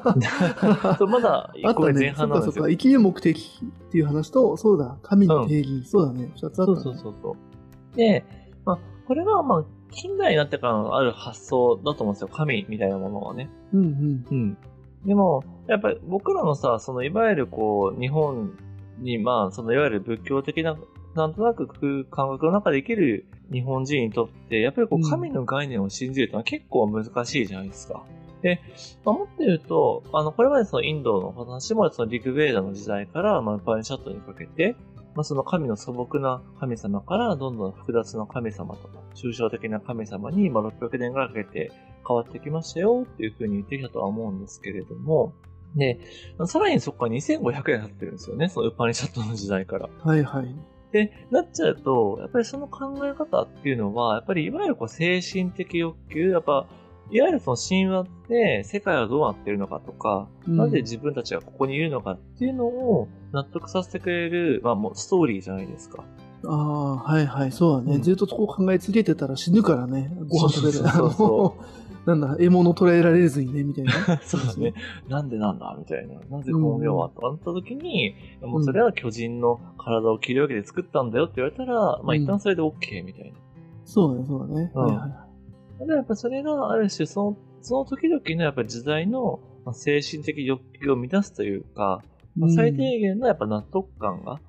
[0.98, 2.50] そうまだ あ一個目前半なんですよ。
[2.50, 2.68] っかそっか。
[2.68, 5.84] 生きる目的っていう話と、そうだ、神の定義。
[5.84, 6.32] そうだね。
[6.34, 6.66] 二つあった、ね。
[6.66, 7.36] そうそうそうそ
[7.94, 7.96] う。
[7.96, 8.24] で、
[8.64, 12.28] まあ、これはまあ、近代になってからのある発想だと思うんですよ。
[12.32, 13.48] 神みたいなものはね。
[13.72, 14.26] うんうん。
[14.28, 14.58] うん。
[15.06, 18.58] でも、やっぱり僕らのさ、そのいわゆるこう、日本
[18.98, 20.76] に、まあ、そのいわゆる仏教的な、
[21.14, 21.66] なんとなく
[22.04, 28.04] 感覚の中で生きる日本人にとって、やっぱりこう神の概念を信じるというのは結構難しいじゃないですか。
[28.42, 28.60] で、
[29.04, 34.76] まあ、もっと言うと、あの、これまでそのインドの話も、そのリグベーダの時代から、まあ、パニシャットにかけて、
[35.14, 41.72] まあ、その神の素朴な神様から、どんどん複雑な神様とか、抽象的な神様に、まあ、600年ぐらいかけて
[42.06, 45.34] 変わってきましたよっていうふうに言ってきたとは思うんですけれども、
[45.76, 46.00] で、
[46.46, 49.88] さらにそこから2500年経ってるんですよね、そのウパニシャットの時代から。
[50.02, 50.54] はいはい。
[50.92, 56.66] で、なっちゃうと、やっぱりその考え方っていうのは、やっぱりいわゆるこう精神的欲求、やっぱ、
[57.12, 66.04] いわゆるその神話って世界はどうなってるのかとか、うんなぜ自分たちがここにいるのかっていうのを納得させてくれる、まあもうストーリーじゃないですか。
[66.44, 67.52] ああ、はいはい。
[67.52, 67.96] そうだね。
[67.96, 70.12] うんずっとそこ考え続けてたら死ぬからね。
[70.28, 70.78] ご飯食べる。
[70.78, 73.92] そうそうそうなんだ、獲物捕らえられずにね、みたいな。
[74.22, 74.74] そうですね。
[75.08, 76.14] なんでなんだみたいな。
[76.30, 83.36] なぜこの世はとなった時に、もうそれは巨人の体を切り分けて作ったんだよって言われたら、まあ一旦それで OK みたいな。
[83.84, 84.72] そうだね、そうだね。
[84.74, 85.26] うんはいは
[85.82, 85.86] い。
[85.86, 92.02] で、やっぱそれがある種、その、その時々のやっぱ時代のまあ精神的欲求を満たすというか、
[92.36, 94.40] まあ最低限のやっぱ納得感が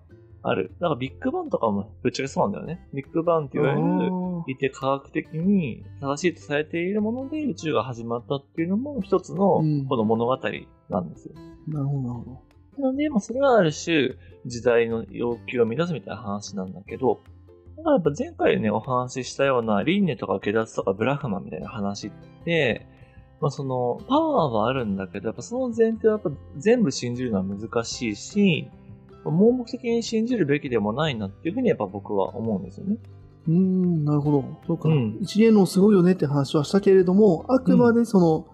[0.43, 0.71] ある。
[0.79, 2.87] だからビッグバンとかもぶっちゃけそうなんだよね。
[2.93, 10.37] ビッグバンって言われる、あいて科学的に正しいとされているもので宇宙が始まったっていうのも一つのうんこの物語
[10.89, 11.33] なんですよ。
[11.69, 12.41] ーなるほど、なるほ
[12.77, 12.83] ど。
[12.83, 17.21] なので、まあ、それはある種時代の要求を満たすみたいな話なんだけど、
[17.77, 22.11] だからやっぱ前回ね、お話ししたような輪廻とか下脱とかブラフマンみたいな話っ
[22.45, 22.87] て、
[23.39, 28.69] まあその、パワーはあるんだけど、やっぱその前提はやっぱ全部信じるのは難しいし、
[29.29, 32.97] 盲目的に信じるべきでもないなっていうふうにやっぱ僕は思うんですよね。
[33.47, 34.45] うーん、なるほど。
[34.67, 34.89] そうか。
[34.89, 38.47] うん一元論すごいよねって話はしたけれども、あくまでその、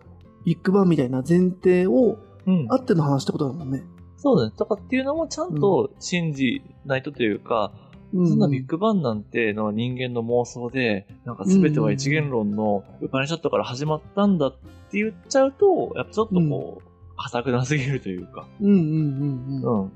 [0.45, 3.83] ビッグバンみたいな前提をうんあっての話ってことだもんね。
[4.17, 4.53] そうだね。
[4.57, 7.87] とかっていうのもちゃんと信じないとというか、うん
[8.25, 14.57] そんなビッグバンなんての人間の妄想で、なんか全ては一元論のウパニシャットから始まったんだって
[14.93, 19.81] 言っちゃうと、やっぱちょっとこう、浅くなすぎるというか、うんうんうんうん。
[19.81, 19.91] うん。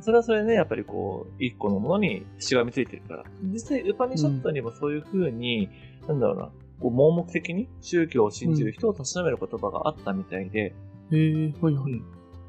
[0.00, 3.24] それはそれでね、やっぱりこう、一個のものにしがみついてるから。
[3.42, 5.68] 実際、ウパニシャットにもそういう風に、
[6.08, 10.74] なんだろうな、こう盲目的に宗教を信じる人をたしなめる言葉があったみたいで、へ
[11.12, 11.92] え、はいはい。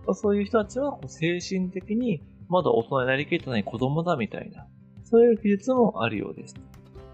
[0.06, 4.68] まあそういう人たちはこう精神的にまだ大人になりきってない子供だみたいな、
[5.04, 6.56] そういう記述もあるようです。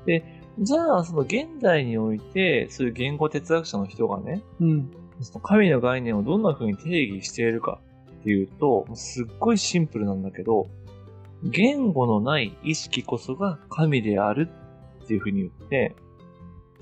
[0.06, 0.24] で、
[0.60, 4.92] じゃあ、その現代において、そういう言語哲学者の人がね、うん。
[5.22, 7.80] その神の概念をどんな風に定義しているか
[8.28, 10.68] っていうと、すっごいシンプルなんだけど、
[11.44, 14.50] 言語のない意識こそが神である
[15.06, 15.96] っていう風に言って、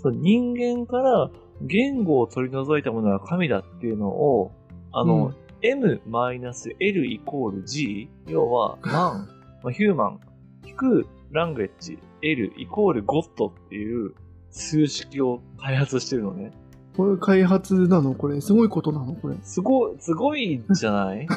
[0.02, 1.30] その人間から
[1.62, 4.52] 言語を取り除いたものが神だっていうのを、
[4.92, 9.28] あの、うん m-l イコール g、要は、マン、
[9.64, 10.20] まあ、ヒューマン、
[10.64, 14.14] 引くラングエッジ、l イコールゴッドっていう
[14.52, 16.52] 数式を開発してるのね。
[16.96, 18.14] これ開発なの？
[18.14, 18.42] これ。
[18.42, 19.14] すごいことなの？
[19.14, 19.36] これ。
[19.44, 21.28] すごい、すごいじゃない？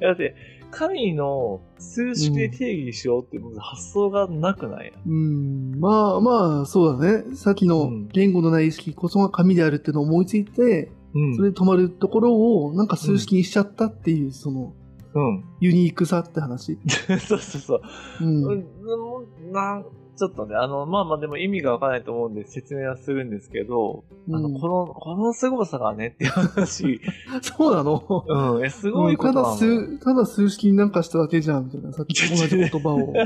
[0.00, 0.34] だって、
[0.70, 5.78] 神の数式で定義しようって発想がなくない、うん。
[5.80, 7.36] まあまあ、そうだね。
[7.36, 14.74] さっきのうん言語のない意識こそが神であるっていうのを思いついて、うんそれで止まるところをなんか数式にしちゃったっていう、その、
[15.12, 15.44] うん。
[15.58, 16.78] ユニークさって話。
[16.86, 17.80] そうそうそう。
[18.20, 18.24] う。
[18.24, 19.84] うんん、なん、
[20.16, 27.00] ちょっとね、あの、まあまあでも意味がわからないと思うんで説明はするんですけど、あの、うんこの、この凄さがねっていう話、
[27.42, 28.24] そうなの？
[28.26, 29.56] うん、え、すごいこただとなの。
[29.56, 31.92] 数、ただ数式になんかしただけじゃん、みたいな。
[31.92, 33.12] さっきと同じ言葉を。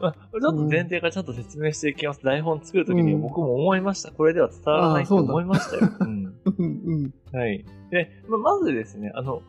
[0.00, 2.22] まあ、ちょっと前提からちゃんと説明していきます。
[2.22, 4.10] 台本作るときにうん僕も思いました。
[4.10, 5.92] これでは伝わらないと思いましたよ。
[6.00, 6.34] うん。
[6.58, 7.38] うんうん。
[7.38, 7.64] はい。
[7.90, 9.42] で、ままずですね、あの、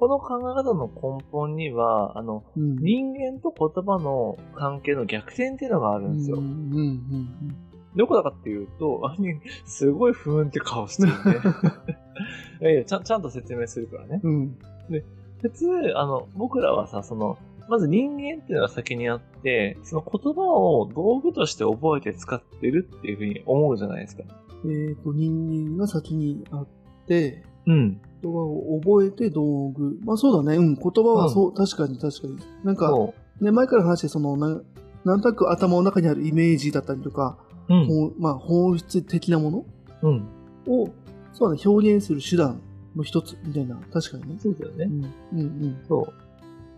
[0.00, 2.76] この考え方の根本には、あの、うん。
[2.76, 6.38] 人間と言葉の関係の逆転っていうのがあるんですよ。
[6.38, 7.56] うんうんうん
[7.96, 11.30] どこだかっていうと、あに、すごい不運って顔してるんで。
[12.62, 14.20] いやいやちゃん、ちゃんと説明するからね。
[14.22, 14.32] うん。
[14.90, 15.02] うん。
[15.42, 17.36] 普通、あの、僕らはさ、その、
[17.68, 24.22] まず人間っていうのが先にあって、その言葉を道具として覚えて使ってるっていうふうに思うじゃないですか。
[24.64, 26.66] えっ、と、人間が先にあっ
[27.08, 28.00] て、うん。
[28.22, 29.98] 言葉を覚えて道具。
[30.04, 30.56] まあそうだね。
[30.56, 30.74] うん。
[30.74, 32.36] 言葉はそう、確かに確かに。
[32.64, 34.60] なんか、そね、前から話して、その、な
[35.04, 37.74] なんとなく頭の中にあるイメージだったりとか、う。
[37.74, 39.64] んまあ本質的なもの？
[40.02, 40.28] うん。
[40.66, 40.88] を、
[41.32, 42.60] そうだね、表現する手段
[42.96, 43.76] の一つみたいな。
[43.92, 44.38] 確かにね。
[44.42, 44.84] そうだよね。
[44.84, 45.04] うん。
[45.32, 45.78] うんうん。
[45.88, 46.12] そう。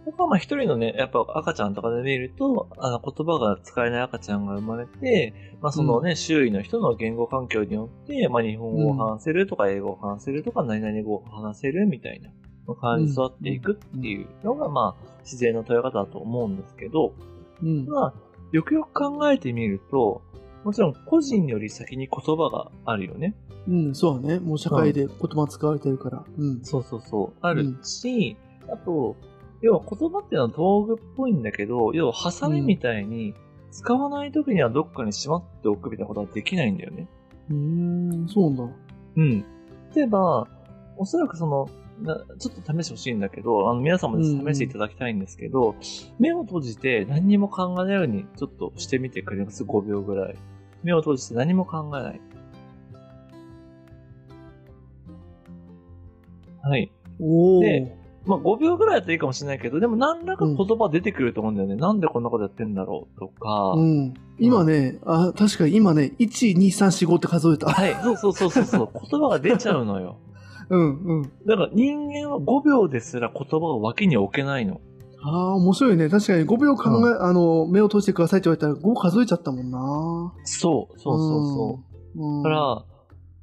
[0.05, 12.31] だからまあ一人のね、やっぱ赤ちゃんとかで見ると、あの言葉が使えない赤ちゃんが生まれて、まあそのね、周囲の人の言語環境によって、まあ日本語を話せるとか英語を話せるとか何々語を話せるみたいな
[12.75, 17.15] 感じで育っていくっていうのがまあ自然の捉え方だと思うんですけど、
[17.63, 17.87] うん。
[17.87, 18.15] まあ
[18.53, 20.23] よくよく考えてみると、
[20.65, 23.35] もちろん個人より先に言葉があるよね。
[23.69, 24.41] うん、そうだね。
[24.41, 26.25] もう社会で言葉使われてるから。
[26.37, 26.65] うん。
[26.65, 27.39] そうそうそう。
[27.41, 28.37] あるし、
[28.69, 29.17] あと、
[29.63, 33.35] 要は言葉っていうのは道具っぽいんだけど、要はハサミみたいに、
[33.71, 37.09] 使わない時にはどっかにしまっておくみたいなことはできないんだよね。
[37.49, 37.57] うー
[38.25, 38.75] ん、そうなんだ。
[39.17, 39.45] うん。
[39.95, 40.47] 例えば、
[40.99, 41.69] おそらくその、
[42.03, 45.77] なちょっと試してほしいんだけど、あの皆さんも試していただきたいんですけど、
[46.19, 50.37] 目を閉じて何にも考えないようにちょっとしてみてくれます ?5 秒ぐらい。
[50.83, 52.21] 目を閉じて何も考えない。
[56.63, 56.93] はい。
[57.21, 57.63] おー。
[57.63, 61.77] でまあ5秒ぐらいだといいかもしれないけど、でも何らか言葉出てくると思うんだよね。
[61.77, 63.75] なんでこんなことやってんだろうとか。
[63.77, 64.15] うん。
[64.39, 67.69] 今ね、あ、確かに今ね、1、2、3、4、5って数えた。
[67.69, 68.91] はい、そうそうそうそうそう。
[69.11, 70.17] 言葉が出ちゃうのよ。
[70.71, 71.23] うん、うん。
[71.47, 74.81] だから人間は5秒ですら言葉を脇に置けないの。
[75.25, 76.09] ああ、面白いね。
[76.09, 80.33] 確かに5秒考え、あの、目を閉じてくださいって言われたら5数えちゃったもんな。
[80.45, 81.81] そう、そうそうそ
[82.17, 82.21] う。
[82.21, 82.37] うん。
[82.39, 82.43] うん。
[82.43, 82.85] だから、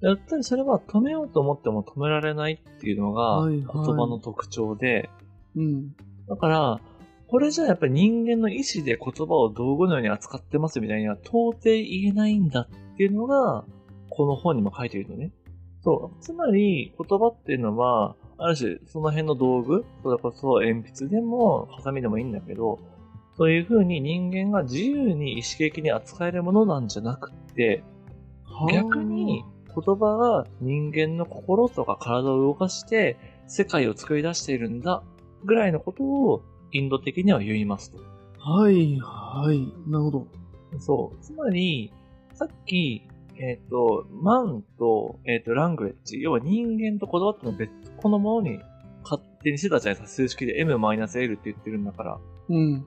[0.01, 5.09] やっぱりそれは止めようと思っても止められないっていうのが言はいはい葉の特徴で、
[5.55, 5.95] うん。
[6.27, 6.81] だから、
[7.27, 13.65] これじゃやっぱり人間の意思で言葉を道具のように扱ってますみたいには到底言えないんだっていうのが、
[14.09, 15.31] この本にも書いているのね。
[15.81, 16.23] そう。
[16.23, 22.79] つまり、言葉っていうのは、ある種、その辺の道具、それこそ鉛筆でも、ハサミでもいいんだけど、
[23.37, 27.83] そういう風に人間が自由に意思的に扱えるものなんじゃなくって、
[28.71, 29.45] 逆に
[29.81, 35.03] 言葉が人間の心とか体を動かして世界を作り出しているんだ
[35.43, 37.97] ぐらいのことをインド的には言いますと。
[38.39, 39.73] はい、はい。
[39.87, 40.27] なるほど。
[40.79, 41.23] そう。
[41.23, 41.91] つまり、
[42.33, 48.59] さっき、えっ、と、マンと、えっ、と、ラングエッジ、要は人間と言葉ってのは別個のものに
[49.03, 50.15] 勝手にしてたじゃないですか。
[50.15, 52.19] 数式で m-l って言ってるんだから。
[52.49, 52.85] うん。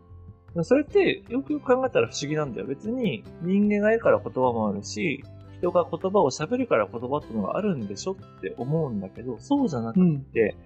[0.62, 2.66] それって、よくよく考えたら不思議なんだよ。
[2.66, 5.24] 別に、人間がいるから言葉もあるし、
[5.62, 10.20] 人が言葉を喋るから言葉っていうのがあるんでしょって思うんだけど、そうじゃなくうん。
[10.24, 10.56] て、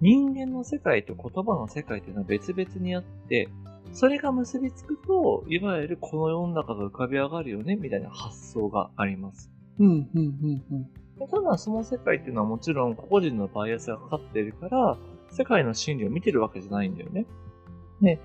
[0.00, 3.48] 人間の世界と言葉の世界っていうのは別々にあって、
[3.92, 9.50] それが結びつくと、いわゆるこの世の中が浮かび上がるよね、みたいな発想があります。
[9.80, 10.64] うん、うん、うん、
[11.18, 11.28] うん。
[11.28, 14.96] ただ、その世界っていうのはもちろん個人のバイアスがかかっているから、
[15.30, 17.26] 世界の真理を見てるわけじゃないんだよね。
[18.00, 18.20] で、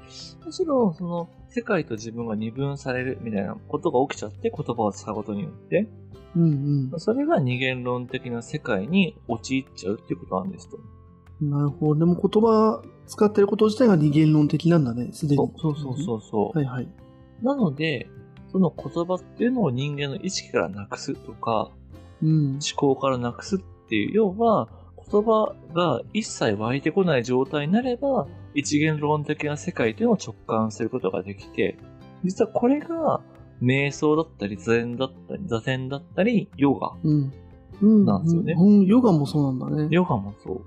[0.45, 5.87] むしろ、その、世界と自分が二分されるみたいなことが起きちゃって言葉を使うことによって、
[6.35, 10.79] うん、それが二元論的な世界に陥っちゃうっていうことなんですと。
[11.41, 11.51] うん。
[11.51, 11.99] なるほど。
[11.99, 15.51] でも言葉使ってること自体が二元論的なんだね、すでに。
[15.57, 16.57] そうそうそうそう。
[16.57, 16.87] はいはい。
[17.43, 18.09] なので、
[18.51, 21.71] その言葉っていうのを人間の意識からなくすとか、
[22.21, 22.51] うん。
[22.53, 23.59] 思考からなくすっ
[23.89, 24.69] ていう、要は、
[25.11, 31.77] 言葉が一切湧いてこない状態になれば、一元論的な世界というのを直感することができて、
[32.23, 33.21] 実はこれが、
[33.61, 36.91] 瞑想だったり、座禅だったり、座禅だったり、ヨガ。
[37.03, 37.33] うん。
[37.81, 38.05] うん。
[38.05, 38.85] なんですよねうん。
[38.85, 39.87] ヨガもそうなんだね。
[39.89, 40.61] ヨガもそう。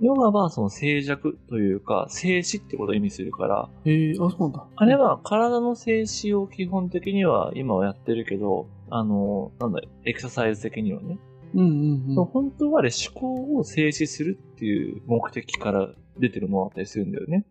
[0.00, 4.66] ヨガはその静寂というか、静止ってことを意味するから、へえ、あ、そうなんだ。
[4.74, 11.18] あれは体の静止を基本的には今はやってるけど、あの、なんだ、エクササイズ的にはね。
[11.54, 12.24] うんうんうん。
[12.24, 15.88] 本当はあれ思考を静止するっていう目的から
[16.18, 17.44] 出てるものだったりするんだよね。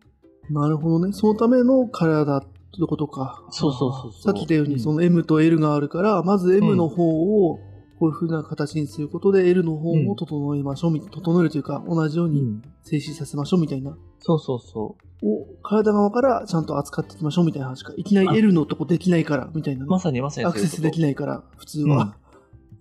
[0.50, 1.12] なるほどね。
[1.12, 2.48] そのための体って
[2.86, 3.44] ことか。
[3.50, 7.58] そうそうそうさっき言ったように、うんその M と L があるから、まず M の方を
[7.98, 13.96] こういう風な形にすることで L の方を整えましょうみたいな、整えるというか、同じように静止させましょうみたいな。
[14.18, 15.26] そうそうそう。
[15.26, 17.92] を体側からちゃんと扱っていきましょうみたいな話か。
[17.96, 21.00] いきなり L のとこできないから、みたいなね、まさにまさにアクセスでき。
[21.00, 22.16] ないから、普通は。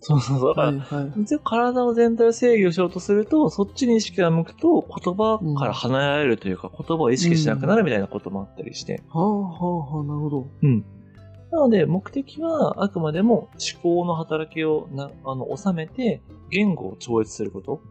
[0.02, 0.56] そうそうそう。
[0.56, 1.39] だから、はいはい。
[1.43, 9.04] 体を全体を制御しようとすると、そっちに意識が向くと、言葉から離れられるというか、言葉を意識しなくなるみたいなこともあったりして。
[9.10, 10.47] はあはあはあ、なるほど。
[10.64, 10.84] うん。
[11.52, 17.82] なので、目的はあくまでも思考の働きをなあの収めて、言語を超越すること。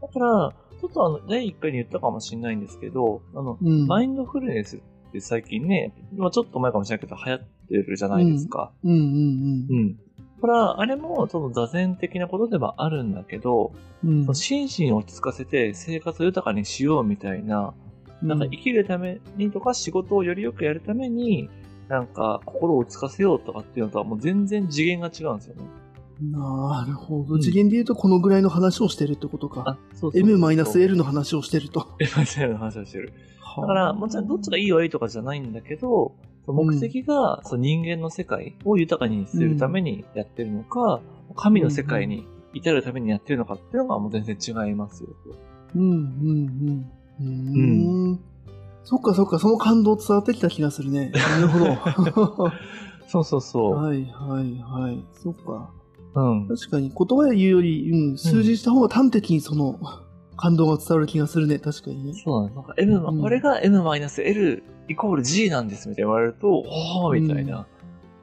[0.00, 3.86] だから、ちょっとあの、第1回に言ったかもしれないんですけど、あの、うん。
[3.88, 4.80] マインドフルネスっ
[5.12, 8.72] て最近ね、まあちょっと前かもしれないけど流行ってるじゃないですか。
[8.84, 9.96] うんうんうん。
[10.40, 13.72] これは、あれも、その座禅的なことではあるんだけど、
[14.04, 14.10] うん。
[14.10, 17.74] うんその心身を落ち着かせて生活を豊かにしようみたいな、
[18.22, 21.48] なんか生きるためにとか仕事をよりよくやるために、
[21.88, 25.62] なんか心を落ち着かせようとかっていうのとはもう全然次元が違うんですよね。
[26.20, 27.34] なるほど。
[27.34, 29.78] うん次元で言うとこのぐらいの話をしてるってことか。
[29.92, 30.38] うそう M-L
[30.96, 31.96] の話をしてると。
[32.00, 33.12] M-L の話をしてる。
[33.56, 36.14] だだから、もちろんどっちがいい悪いとかじゃないんだけど、
[36.52, 41.00] 目的が、その人間の世界を豊かにするためにやってるのか、
[41.34, 45.38] 神の世界に至るためにやってるのかっていうのがもう全然違いますよと。
[45.74, 47.24] うんうんうん。
[47.24, 48.20] うーん。
[48.84, 51.10] そっかそっか、その感動伝わってきた気がするね。
[51.10, 52.52] なるほど。
[53.08, 53.74] そうそうそう。
[53.74, 55.04] はいはいはい。
[55.12, 55.70] そっか。
[56.14, 56.48] うん。
[56.48, 59.78] 確かに言葉で言うより、うん、数字した方が端的にその
[60.36, 61.58] 感動が伝わる気がするね。
[61.58, 62.12] 確かにね。
[62.14, 62.56] そうなんです。
[62.56, 67.66] なんか M、うんこれが M-L イコール G なんですみたいな言われると、おーみたいな、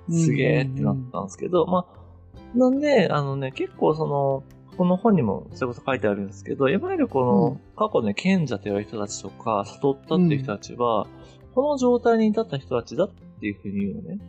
[0.09, 4.43] うんすげーってなったんですけど、まあ、なんで、あのね、結構その、
[4.77, 11.07] この本にもそれこそ書いてあるんですけど、いわゆるこの、うん過去ね、賢者と言われる人たちとか、悟ったっていう人たちは、
[11.55, 13.09] この状態に至った人たちだっ
[13.39, 14.19] ていうふうに言うのね。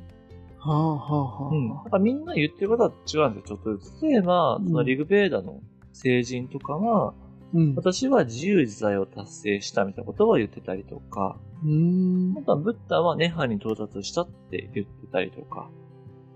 [0.58, 1.50] はあはあはあ。
[1.50, 1.68] うん。
[1.68, 4.06] だからみんな言ってることは違うんですよ、ちょっとずつ。
[4.06, 5.60] 例えば、そのリグベーダの
[5.92, 7.14] 聖人とかは、
[7.54, 7.74] うん。
[7.76, 12.42] 私は自由自在を達成したみたいなことを言ってたりとか、うーんあ。
[12.42, 15.70] とはブッダはネハに到達したって言ってたりとか、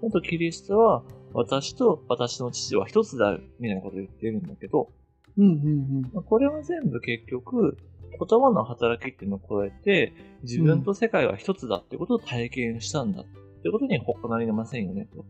[0.06, 1.02] あとキリストは
[1.32, 4.90] 私と私の父は一つであるみたいなことを言ってるんだけど、
[5.36, 7.76] うんうんまあこれは全部結局
[8.10, 10.12] 言葉の働きっていうのを超えて
[10.42, 13.24] 自分と世界は一つだってことを体験したんだっ
[13.62, 15.24] てことに他なりませんよねと。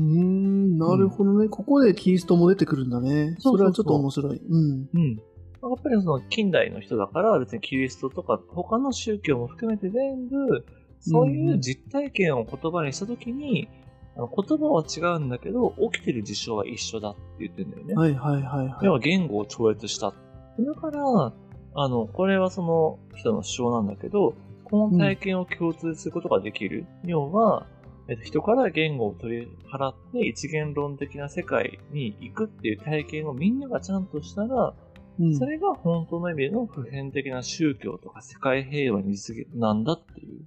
[0.00, 0.78] うん。
[0.78, 1.48] なるほどね。
[1.48, 3.36] ここでキリストも出てくるんだね。
[3.38, 4.38] それはちょっと面白い。
[4.38, 4.88] うん。
[4.92, 5.10] うん。
[5.10, 10.64] やっぱりその近代の人だから別にキリストとか他の宗教も含めて全部
[11.00, 13.68] そういう実体験を言葉にしたときに、
[14.16, 17.94] 言葉は違うんだけど起きてる事象は一緒だって言ってるんだよね。
[17.94, 18.84] はいはいはいはい。
[18.84, 20.14] 要は言語を超越した。
[20.58, 21.32] だから、
[21.74, 24.34] あの、これはその人の主張なんだけど、
[24.64, 26.86] この体験を共通することができる。
[27.04, 27.66] 要は、
[28.10, 34.74] えっと、人から言語を取り払って一元論的な世界に行くっていう体験をみんながちゃんとしたら、
[35.20, 40.46] うんそれが本当の意味での普遍的な宗教とか世界平和に実現なんだっていう、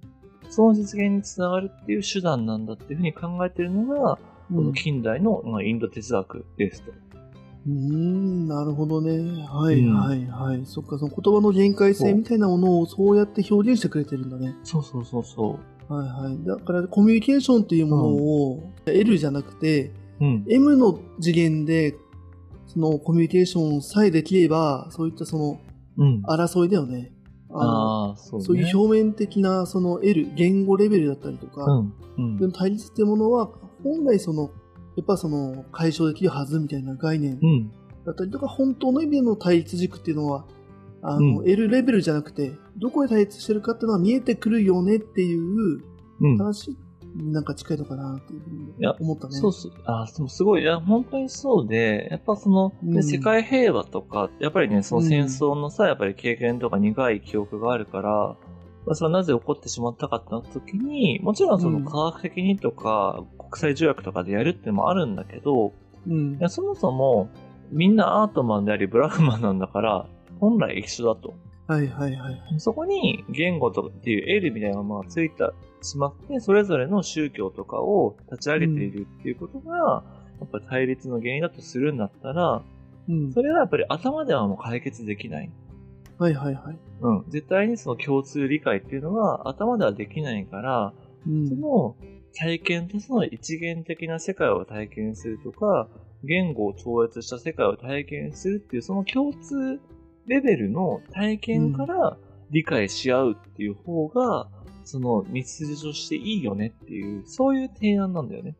[0.50, 4.18] その実現につながるっていう手段なんだっていうふうに考えてるのが、
[4.52, 6.90] この近代のまあインド哲学ですと。
[6.90, 9.46] うーん、なるほどね。
[9.46, 10.66] はいうんはいはい。
[10.66, 14.56] そっか、その言葉の限界性みたいなものをそうやって表現してくれてるんだね。
[14.64, 15.73] そうそうそうそう。
[15.88, 16.44] はいはい。
[16.46, 20.44] だからコミュニケーションっていうものを L じゃなくて、うん。
[20.48, 21.96] M の次元で
[22.66, 25.60] そのコミュニケーションさえできれば、そういったその
[25.96, 26.22] うん。
[26.26, 27.12] 争いだよね。
[27.50, 28.46] あのああ、そうね。
[28.46, 31.82] そういう表面的なその L、言語レベルだったりとか、う
[32.20, 32.36] ん。
[32.40, 33.50] うん対立っていうものは
[33.82, 34.50] 本来その、
[34.96, 37.70] やっぱその解消できるはずみたいな概念うん。
[38.04, 40.46] だったりとか、本当の意味での対立軸っていうのは、
[41.06, 45.82] あの、う L レベルじゃなくて、どこで対立してるかっていうのは見えてくるよねっていう
[46.20, 46.38] うん。
[46.38, 46.70] 話
[47.14, 49.34] になんか近いのかなっていうふうに思ったね。
[49.34, 49.72] そうそう。
[49.84, 50.62] あーでもすごい。
[50.62, 58.36] いや、本当にそうで、やっぱその、ねうん世界平和とか、やっぱりね、その戦争のさ、やっぱり経験とか苦い記憶があるから、
[58.86, 65.72] まあ、それはなぜ起こってしまったかってなった時に、もちろんそのうん科学的にとか、国際条約とかでやるっていうのもあるんだけど、
[66.06, 67.28] うんそもそも、
[67.70, 70.06] みんなアートマンであり、ブラフマンなんだから、
[70.40, 71.34] 本来一緒だと。
[71.66, 72.42] はいはいはい。
[72.58, 80.04] そこに言語とかっていう L みたいなものがついたしまって、それぞれの宗教とかを立ち上げているっていうことが、
[80.40, 82.62] やっぱり対立の原因だとするんだったら、
[83.08, 83.32] うん。
[83.32, 85.50] それはやっぱり頭ではもう解決できない。
[86.18, 86.78] はいはいはい。
[87.00, 87.24] うん。
[87.28, 90.92] 絶対にその共通理解っていうのは頭ではできないから、
[91.26, 91.96] うんその
[92.36, 95.88] 体験とその一元的な世界を体験するとか、
[96.24, 99.80] 言語を超越した世界を体験するっていうその共通
[100.26, 102.16] レベルの体験から
[102.50, 104.48] 理解し合うっていう方が、
[104.84, 108.54] その道筋としていいよねっていう、そういう提案なんだよね。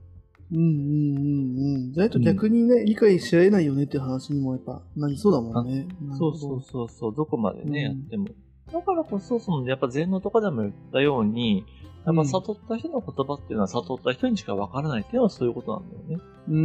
[0.53, 1.93] うんうんうんうん。
[1.93, 5.87] じゃないと逆にね、理解し合えないよねっていう話にもやっぱなりそうだもんね。
[6.19, 8.29] そうそうそうそう、どこまでね、うんやっても。
[8.73, 11.65] だからこそ、その、やっぱ禅のとかでも言ったように、
[12.07, 16.25] やっぱ悟った人の言葉っていうのは悟った人にしかわからないっていうのはそういうことなんだよね。
[16.49, 16.61] うんう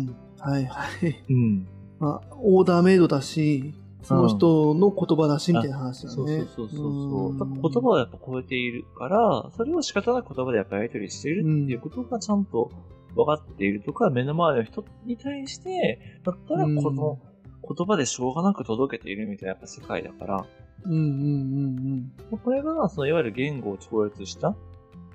[0.00, 0.16] ん。
[0.38, 1.24] はいはい。
[1.30, 1.66] うん。
[1.98, 3.72] まあ、オーダーメイドだし、
[4.02, 6.44] その人の言葉だしみたいな話だそうね。
[6.54, 7.32] そうそうそう。
[7.32, 12.70] んだから言葉をやっぱ超えているから、それを仕方なく言葉でやっぱやり取りしているっていうことがちゃんと
[13.14, 17.18] 分かっているとか、目の前の人に対して、だったらこの
[17.62, 20.46] 言葉でしょうがなく届けているみたいなやっぱ世界だから、
[20.84, 24.54] うんうんうんまあこれが、そのいわゆる言語を超越した、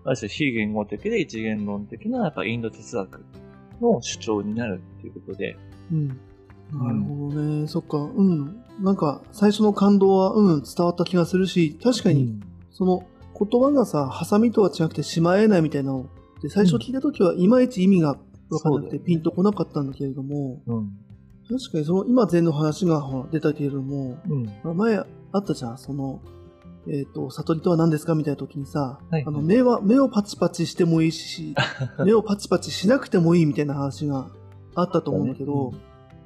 [0.03, 3.23] ある種非言語的で一元論的なやっぱインド哲学
[3.79, 5.55] の主張になるっていうことで、
[5.91, 6.19] うん。
[6.73, 6.87] うん。
[6.87, 7.67] なるほどね。
[7.67, 7.97] そっか。
[7.97, 8.63] うん。
[8.79, 12.39] なんか、最初の感動は、うん、伝わった気がするし、確かに、
[12.71, 13.03] その
[13.37, 16.07] 言葉がさ、ハサミとは違くてしまえないみたいなの
[16.41, 18.17] で、最初聞いたときはいまいち意味が
[18.49, 20.91] 分からなくてピンとこなかったんだけれども、うん。
[21.47, 24.45] 確かにその今禅の話が出たけれども、うん。
[24.63, 25.05] まあ前あ
[25.37, 26.21] ったじゃん、その、
[26.87, 31.55] えっ、と、悟りとは何ですかみたいな時にさ、はいあの、目は、目をパチパチしてもいいし、
[32.03, 34.29] 目をパチパチしなくてもいいみたいな話が
[34.73, 35.73] あったと思うんだけど、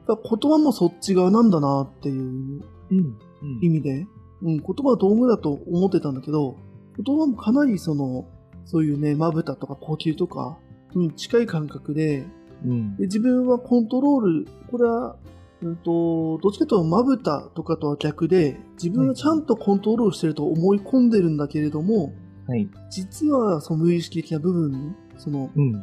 [0.07, 3.17] 言葉もそっち側なんだなっていううん。
[3.61, 4.07] 意味で、
[4.41, 6.57] うん、言葉は道具だと思ってたんだけど、
[6.97, 8.25] 言葉もかなりその、
[8.65, 10.57] そういうね、まぶたとか呼吸とか
[10.95, 12.25] に近い感覚で、
[12.63, 12.95] うん。
[12.97, 15.15] で自分はコントロール、これは、
[15.61, 22.13] うんと、どっちかというとまぶたとかとは逆で、自分はちゃんとコントロールしてると思い込んでるんだけれども、
[22.47, 22.67] はい。
[22.89, 25.73] 実はその無意識的な部分、その、うん。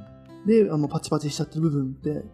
[0.46, 2.24] で、あの、パチパチしちゃってる部分って、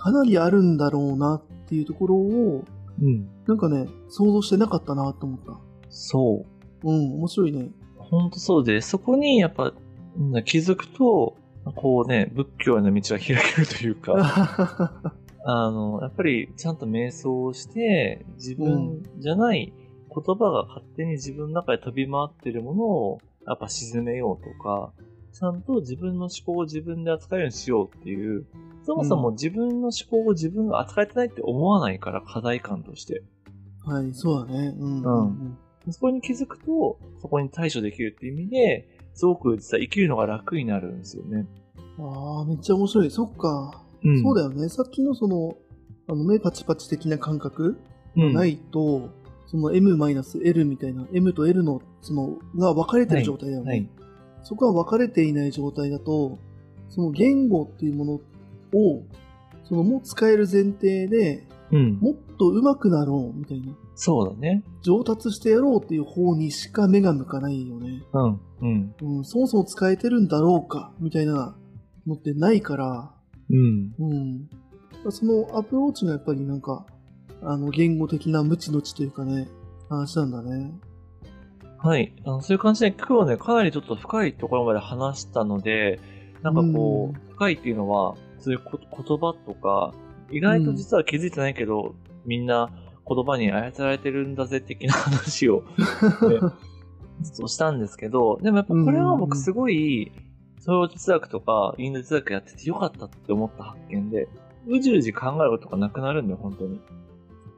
[0.00, 2.64] かなりあるんだろうなっていうところを、
[3.02, 3.28] うん。
[3.46, 5.58] なんかね、想像してなかったなと思った。
[5.90, 6.46] そ
[6.82, 6.90] う。
[6.90, 7.68] うん、面白いね。
[7.98, 9.74] ほんとそうで、そこにやっぱ、
[10.16, 11.36] うん気づくと、
[11.76, 15.12] こうね、仏教への道が開けるというか、
[15.44, 19.72] あの、やっぱりちゃんと瞑想をして、自分じゃない
[20.08, 24.92] 言葉が勝手に自分の中で飛び回ってるものを、やっぱ沈めようとか、
[25.32, 28.46] ちゃんと自分の思考を自分で扱えるようにしようっていう、
[28.90, 33.22] そもそも自分の思考を自分が扱えてないって思わないから、課題感として。
[33.84, 34.74] はい、そうだね。
[34.78, 35.02] うん。
[35.02, 41.46] うんそこに気づくと、そこに対処できるっていう意味で、すごく実は生きるのが楽になるんですよね。
[41.98, 43.10] ああ、めっちゃ面白い。
[43.10, 43.82] そっか。
[44.04, 44.68] うんそうだよね。
[44.68, 45.56] さっきのその、
[46.06, 47.78] あの、目パチパチ的な感覚
[48.16, 49.08] うんないと、
[49.46, 53.70] その M-L みたいな、M と L の、その、が分かれてる状態だよね。
[53.70, 53.88] はい。
[54.42, 56.38] そこが分かれていない状態だと、
[56.88, 58.20] その言語っていうもの
[58.74, 59.02] を、
[59.64, 61.98] そのもう使える前提で、うん。
[62.00, 64.64] もっと上手くなろうみたいな、そうだね。
[64.82, 68.02] 上達してやろうっていう方にしか目が向かないよね。
[68.12, 68.40] うん。
[68.60, 68.94] うん。
[69.02, 71.56] うん、そもそも使えてるんだろうかみたいな
[72.06, 73.14] のってないから、
[73.50, 73.94] うん。
[73.98, 74.48] うん。
[75.10, 76.86] そのアプローチがやっぱりなんか、
[77.42, 79.48] あの、言語的な無知の知というかね、
[79.88, 80.72] 話なんだね。
[81.78, 82.12] はい。
[82.24, 86.00] あの、そういう感じで今日はね、かなりちょっと深いところまで話したので、
[86.42, 89.92] なんかこう、う深いっていうのは、そういうこ言葉とか、
[90.30, 92.70] 意外と実は気づいてないけど、みんな
[93.06, 95.64] 言葉に操られてるんだぜ的な話を、ね、
[97.22, 100.12] ずっとしたんですけど、でもやっぱこれは僕すごい、
[100.60, 104.28] そういう哲学とか、インド哲学やっててよかったって思った発見で、
[104.66, 106.80] うじうじ考えることがなくなるんだよ、本当に。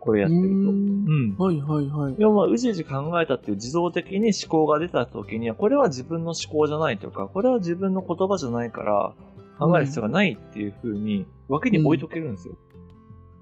[0.03, 0.49] これやってると。
[0.49, 1.37] ううんん。
[1.37, 2.15] はいはいはい。
[2.19, 9.15] 要は、うじうじ考えたっていう自動的に思考が出た時には、これは自分の思考じゃないとか、これは自分の言葉じゃないから、
[9.59, 12.57] 考える必要がないっていう風に、脇に置いとけるんですよ。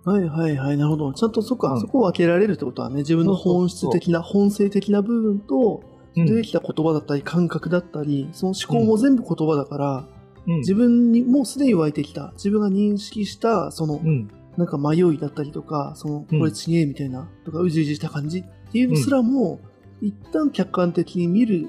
[0.04, 1.12] はいはいはい、なるほど。
[1.12, 10.08] ちゃんとそっか、うんそこを分けられるってことはね、自分の本質的な、本性的な部分と、うん出てきた言葉だったり、感覚だったり、その思考も全部言葉だから、
[10.46, 14.28] うん自分にもうすでに湧いてきた、自分が認識した、その、うん。
[14.56, 19.60] なんか迷いだったりとか、その、こうんれちげえみたいな、とか、うじうじした感じっていうのすらも、
[20.00, 21.68] 一旦客観的に見る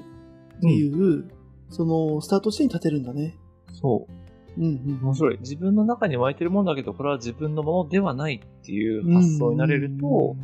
[0.56, 1.28] っていう、
[1.68, 3.38] その、スタート地点に立てるんだね。
[3.72, 4.21] そう。
[4.56, 5.00] うんうん。
[5.02, 5.38] 面白い。
[5.40, 10.36] 自分の中に湧いてるもんだけど、これは自分のものではないっていう発想になれると、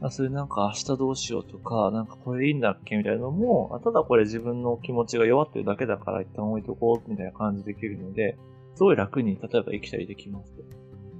[0.00, 8.38] あ、それなんか明日どうしようとか、なんかこれいいんだっけみたいなのも、あただこれ自分の気持ちが弱ってるだけだから一旦置いとこうみたいな感じできるので、
[8.74, 10.62] すごい楽に、例えば生きたりできますと。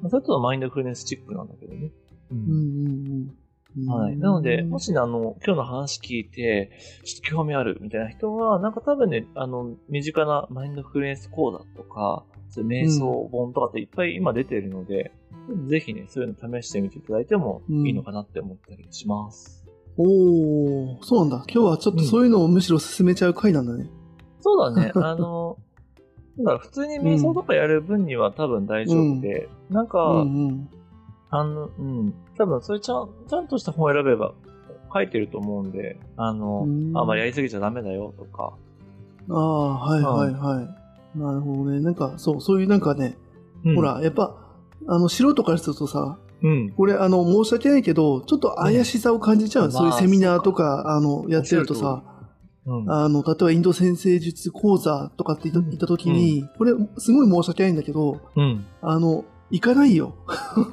[0.00, 1.90] まあ、それとはマインドフルネスチックなんだけどね。
[2.30, 3.34] ううんうん
[3.76, 3.88] うん。
[3.88, 4.16] はい。
[4.16, 6.72] なので、もしね、あの、今日の話聞いて、
[7.04, 15.12] ちょっと興味あるみたいな人は、なんか多分ね、あの、身近なマインドフルエンス講座とか、そう瞑想本とかっていっぱい今出てるので、
[15.66, 19.64] ぜひね、そういうの試してみていただいてもいいのかなって思ったりします。
[19.96, 21.44] おー、そうなんだ。
[21.52, 23.88] 今日はちょっとそういうのをむしろ進めちゃう回なんだね。
[24.40, 24.92] そうだね。
[24.96, 25.58] あの、
[26.38, 30.68] だから普通に瞑想とかやる分には多分大丈夫で、なんか、うんうん。
[31.30, 32.14] あの、うん。
[32.36, 34.32] 多分、それちゃん、ちゃんとした本を選べば
[34.92, 38.54] 書いてると思うんで、あの、うんあんまりやりすぎちゃダメだよとか。
[39.28, 40.79] ああ、はいはいはい。
[41.14, 41.80] なるほどね。
[41.80, 43.16] なんか、そう、そういうなんかね、
[43.64, 44.36] うんほ、ら、やっぱ、
[44.86, 46.70] あの、素人からするとさ、うん。
[46.70, 49.64] これ、あの、申し訳ないけど、ちょっと怪しさを感じちゃう。
[49.66, 52.02] うんそういうまあセミナーとか、あの、やってるとさ、
[52.66, 52.90] うん。
[52.90, 58.64] あの、例えばインド先生術講座とかって言った時に、これ、すごい申し訳ないんだけど、うん。
[58.80, 60.14] あの、行かないよ。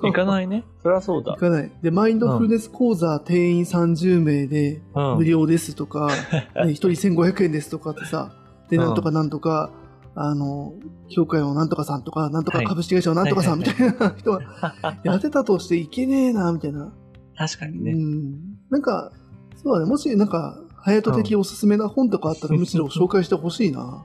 [0.03, 0.63] 行かないね。
[0.83, 1.37] そりゃそうだ行。
[1.37, 1.71] かない。
[1.81, 5.17] で、マインドフルネス講座定員30名でうん。
[5.17, 6.09] 無料ですとか、
[6.63, 8.31] ね一人1500円ですとかってさ、
[8.69, 9.71] で、うんなんとかなんとか、
[10.19, 10.73] あの、
[11.09, 14.41] 協会のなんとかさんとか、なんとかはい株式会社のなんとかさんみたはいな人が
[15.05, 16.85] やってたとしていけねえな、みたいな。
[16.85, 16.91] う
[17.37, 17.93] 確かにね。
[17.93, 18.33] ん。
[18.71, 19.11] なんか、
[19.55, 24.03] そうだね、もしなんか、隼人的おすすめな本とかあったら、むしろ紹介してほしいな。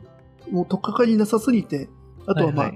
[0.51, 1.89] もう、とっかかりなさすぎて、
[2.27, 2.73] あとはまあ。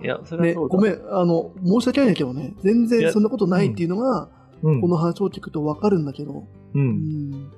[0.68, 4.30] ごめん、あの、申し訳ないんだけどね、全然そんなことないっていうのが、
[4.62, 4.80] うん。
[4.80, 6.78] この話を聞くとわかるんだけど、う。
[6.78, 7.32] うんん。
[7.34, 7.48] い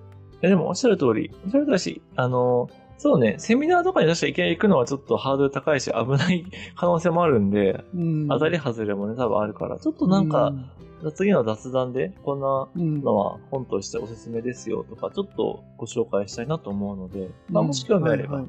[0.40, 2.68] やでもおっしゃる通り、おっしゃる通りだし、あの、
[2.98, 6.44] そうね、セミナーとかに出していきなり行くのはちょっとハードル高いし危ない
[6.76, 8.28] 可能性もあるんで、うん。
[8.28, 10.52] 当たり外れもね、多分あるから、ちょっとなんか、
[11.14, 13.02] 次の雑談で、こんなうん、うん。
[13.02, 18.46] のは本としておすすめですよとか、ちょっとご紹介したいなと思うので、まあ、もし興味あれば、はい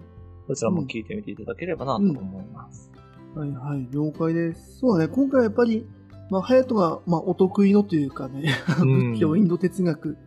[0.49, 2.91] どちらも聞いてみていただければなと思います。
[3.35, 4.79] はい、はいはい、了解です。
[4.79, 5.85] そうだね、今回やっぱり、
[6.31, 9.11] まあ、隼人が、まあ、お得意のというかね、うん。
[9.13, 10.17] 仏教、インド哲学、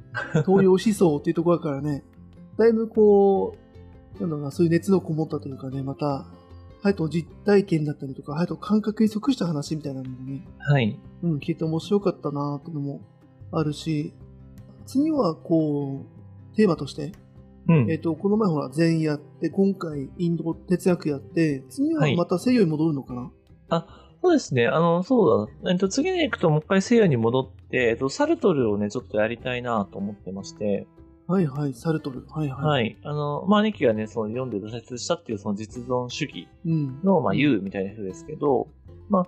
[0.47, 2.05] 東洋思想っていうところだからね、
[2.57, 3.62] だいぶこう、
[4.23, 6.27] なんだろうな、そういう熱のこもったというかね、また、
[6.83, 10.99] 隼人の実体験だったりとか、隼人の感覚に即した話みたいなのもね、はい。
[11.23, 13.01] うん、聞いて面白かったなっていうのも
[13.53, 14.13] あるし、
[14.87, 16.07] 次はこ
[16.53, 17.13] う、テーマとして、
[17.69, 17.91] うん。
[17.91, 23.31] えっ、と、この前ほら、禅やって、今回インド哲学やって、次ははいまた西洋に戻るのかな、
[24.23, 24.69] そうですね。
[24.69, 25.71] あの、そうだ。
[25.73, 30.87] えっと、次に行くともう一回西洋に戻って、えっと、サルトルをね、ちょっとやりたいなと思ってまして、
[31.33, 32.27] はいはい、サルトル。
[32.29, 32.65] はいはい。
[32.67, 32.99] はい。
[33.05, 37.01] あの、まあ、兄貴がね、その読んで挫折したっていうその実存主義うん。
[37.03, 38.69] の、まあ、言うみたいな人ですけど、
[39.09, 39.21] ま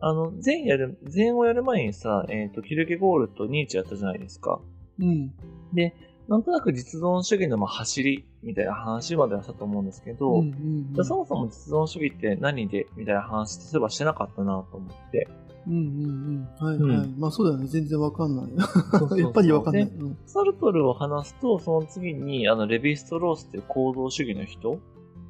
[0.00, 4.60] あ、あの、禅やる、禅をやる前にさ、えっ、と、キルケゴールとニーチェやったじゃないですか。
[4.98, 5.32] うん。
[5.72, 5.94] で、
[6.26, 15.28] なんとなく実存主義のまあ走りみたいな話まではしたと思うんですけど、うんうんじゃあそもそも実存主義って何でみたいな話、例えばしてなかったなと思って。
[15.66, 16.66] うんうんうん。
[16.66, 17.06] はいはい。
[17.06, 17.66] うまあそうだよね。
[17.66, 18.46] 全然わかんない。
[18.56, 19.86] そうそうそうやっぱりわかんない。
[19.86, 24.78] でうんサルトルを話すと、その次に、あの、レヴィストロースっていう行動主義の人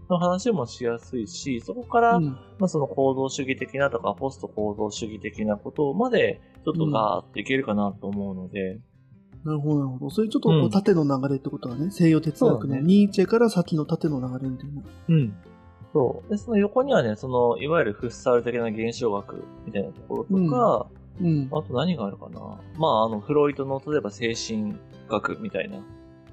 [0.08, 2.24] の話もしやすいし、そこから、うん
[2.58, 8.80] まあ、その行動主義的なとか、ポスト行動主義的なことまで、ちょっとガーっていけるかなと思うので、
[9.44, 10.10] なるほど、なるほど。
[10.10, 14.82] それちょっとこううん縦の流れってことはね、西洋哲学のニーチェから先の縦の流れみたいな。
[15.08, 15.34] うん。
[15.94, 16.30] そう。
[16.30, 20.86] で、その横にはね、その、いわゆるフッサール的な現象学みたいなところとか、
[21.20, 21.48] うん。
[21.52, 22.40] あと何があるかな。
[22.76, 24.74] まあ、あの、フロイトの、例えば精神
[25.08, 25.76] 学みたいな。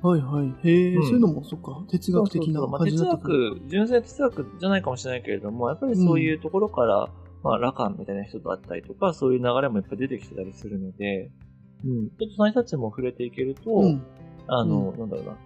[0.01, 0.67] はいはい。
[0.67, 3.05] へえ、うんそういうのも、そっか、哲学的なそうそうそうまあ、感じ哲。
[3.05, 7.09] 学、純粋な哲学じゃないかもしれないけれども、やっぱりそういうところから、
[7.43, 11.29] まあ、ラカンみたいな人だったりとか、そういう流れもやっぱり出てきてたりするので、
[11.85, 12.09] うん。
[12.09, 14.01] ちょっとその人たちも触れていけると、うん。
[14.47, 15.37] あの、なんだろうな。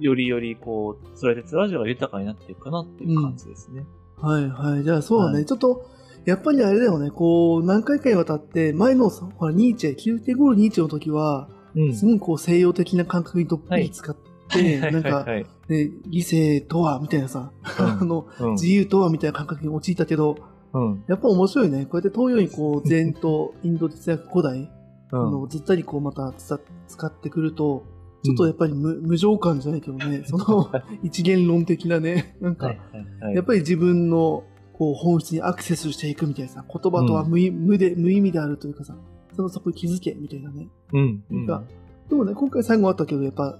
[0.00, 3.84] よりより、こう、それでラジオが豊かになっていくかなっていう感じですね。
[4.16, 4.84] はいはい。
[4.84, 5.36] じゃあそうだね。
[5.36, 5.86] はいちょっと、
[6.26, 7.10] やっぱりあれだよね。
[7.10, 14.16] こう、何回かにわたって、前の、ほら、ニーチェ、キルテゴールニーチェの時は、うんすごくこう西洋的な感覚にどっぷり使っ
[14.48, 20.36] て、なんか、はい、ね、理性とは、みたいなさ、 あの、うん自由とは、みたいな感覚に陥ったけど、
[20.72, 21.04] うん。
[21.08, 21.84] やっぱ面白いね。
[21.86, 24.70] こうやって東洋にこう、禅とインド哲学古代、
[25.12, 25.20] うん。
[25.20, 26.56] あのずったりこうまた使
[27.04, 27.84] ってくると、
[28.22, 30.70] ちょっとやっぱり無,、無常感じゃないけどね、 その
[31.02, 33.34] 一元論的なね、 なんか、はいはいはい。
[33.34, 38.96] やっぱり自分のこう本質にアクセスしていくみたいなさ、言葉とは無,、無で無意味であるというかさ、
[39.34, 40.68] そのそこに気づけみたいなね。
[40.92, 41.24] うん。
[41.30, 41.64] なんか
[42.08, 43.58] でもね、今回最後あったけど、やっぱ、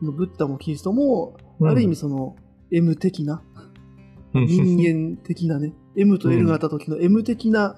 [0.00, 1.68] そのブッダもキリストも、うん。
[1.68, 2.36] ある意味その
[2.70, 3.42] M 的な、
[4.34, 7.76] うん、人間的なね、M と L があった時の M 的な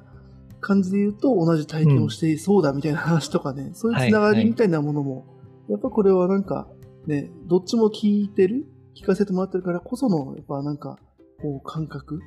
[0.61, 5.25] 感じで言うと同じ体験をしていそうだみたいな話とかね、そういうつながりみたいなものも、
[5.69, 6.69] やっぱこれはなんか、
[7.07, 8.67] ね、どっちも聞いてる
[8.97, 10.99] 聞かせてもらってるからこその、やっぱなんか、
[11.41, 12.19] こう感覚っ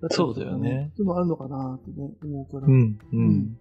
[0.00, 0.90] たりとかそうだよね。
[0.96, 2.66] でもあるのかなってね、思うから。
[2.66, 2.72] うん。
[2.72, 3.58] ううんん。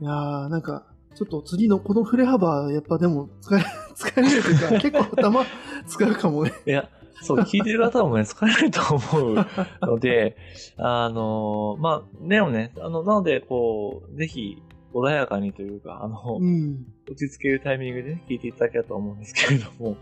[0.00, 3.64] いやー、なんか、ちょっと次のこの振れ幅、やっぱでも疲れ、
[3.96, 5.44] 疲れるというか、 結構頭
[5.86, 6.52] 使うかもね。
[6.66, 6.88] いや、
[7.22, 9.46] そう、聞いてる方もね、疲れると思う
[9.82, 10.36] ので、
[10.76, 14.62] あの、まあ、でもね、あの、なので、こう、ぜひ、
[14.94, 16.86] 穏やかにというか、あの、うん。
[17.08, 19.96] 落ち着けるタイミングでね聞いていただけたらと思うんですけれども。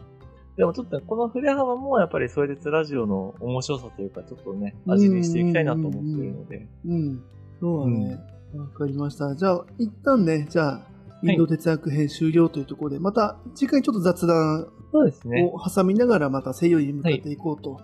[0.56, 6.68] でもちょっとね、この振れ幅もやっぱりそれでラジオの面白さというか、ちょっとね、味にしていきたいなと思っているので。
[6.86, 7.22] うん。
[7.60, 8.20] そうだね。
[8.54, 9.34] わ、かりました。
[9.34, 10.86] じゃあ、一旦ね、じゃあ、
[11.22, 14.68] インド哲学編終了というところで、また次回ちょっと雑談。
[14.92, 17.80] を挟みながらまた西洋に向かっていこうと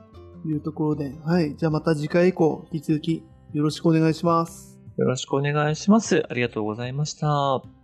[0.47, 1.57] いうところで、はい。
[1.57, 3.23] じゃあまた次回以降、引き続き
[3.53, 4.72] よろしくお願いします。
[4.97, 6.24] よろしくお願いします。
[6.28, 7.82] ありがとうございました。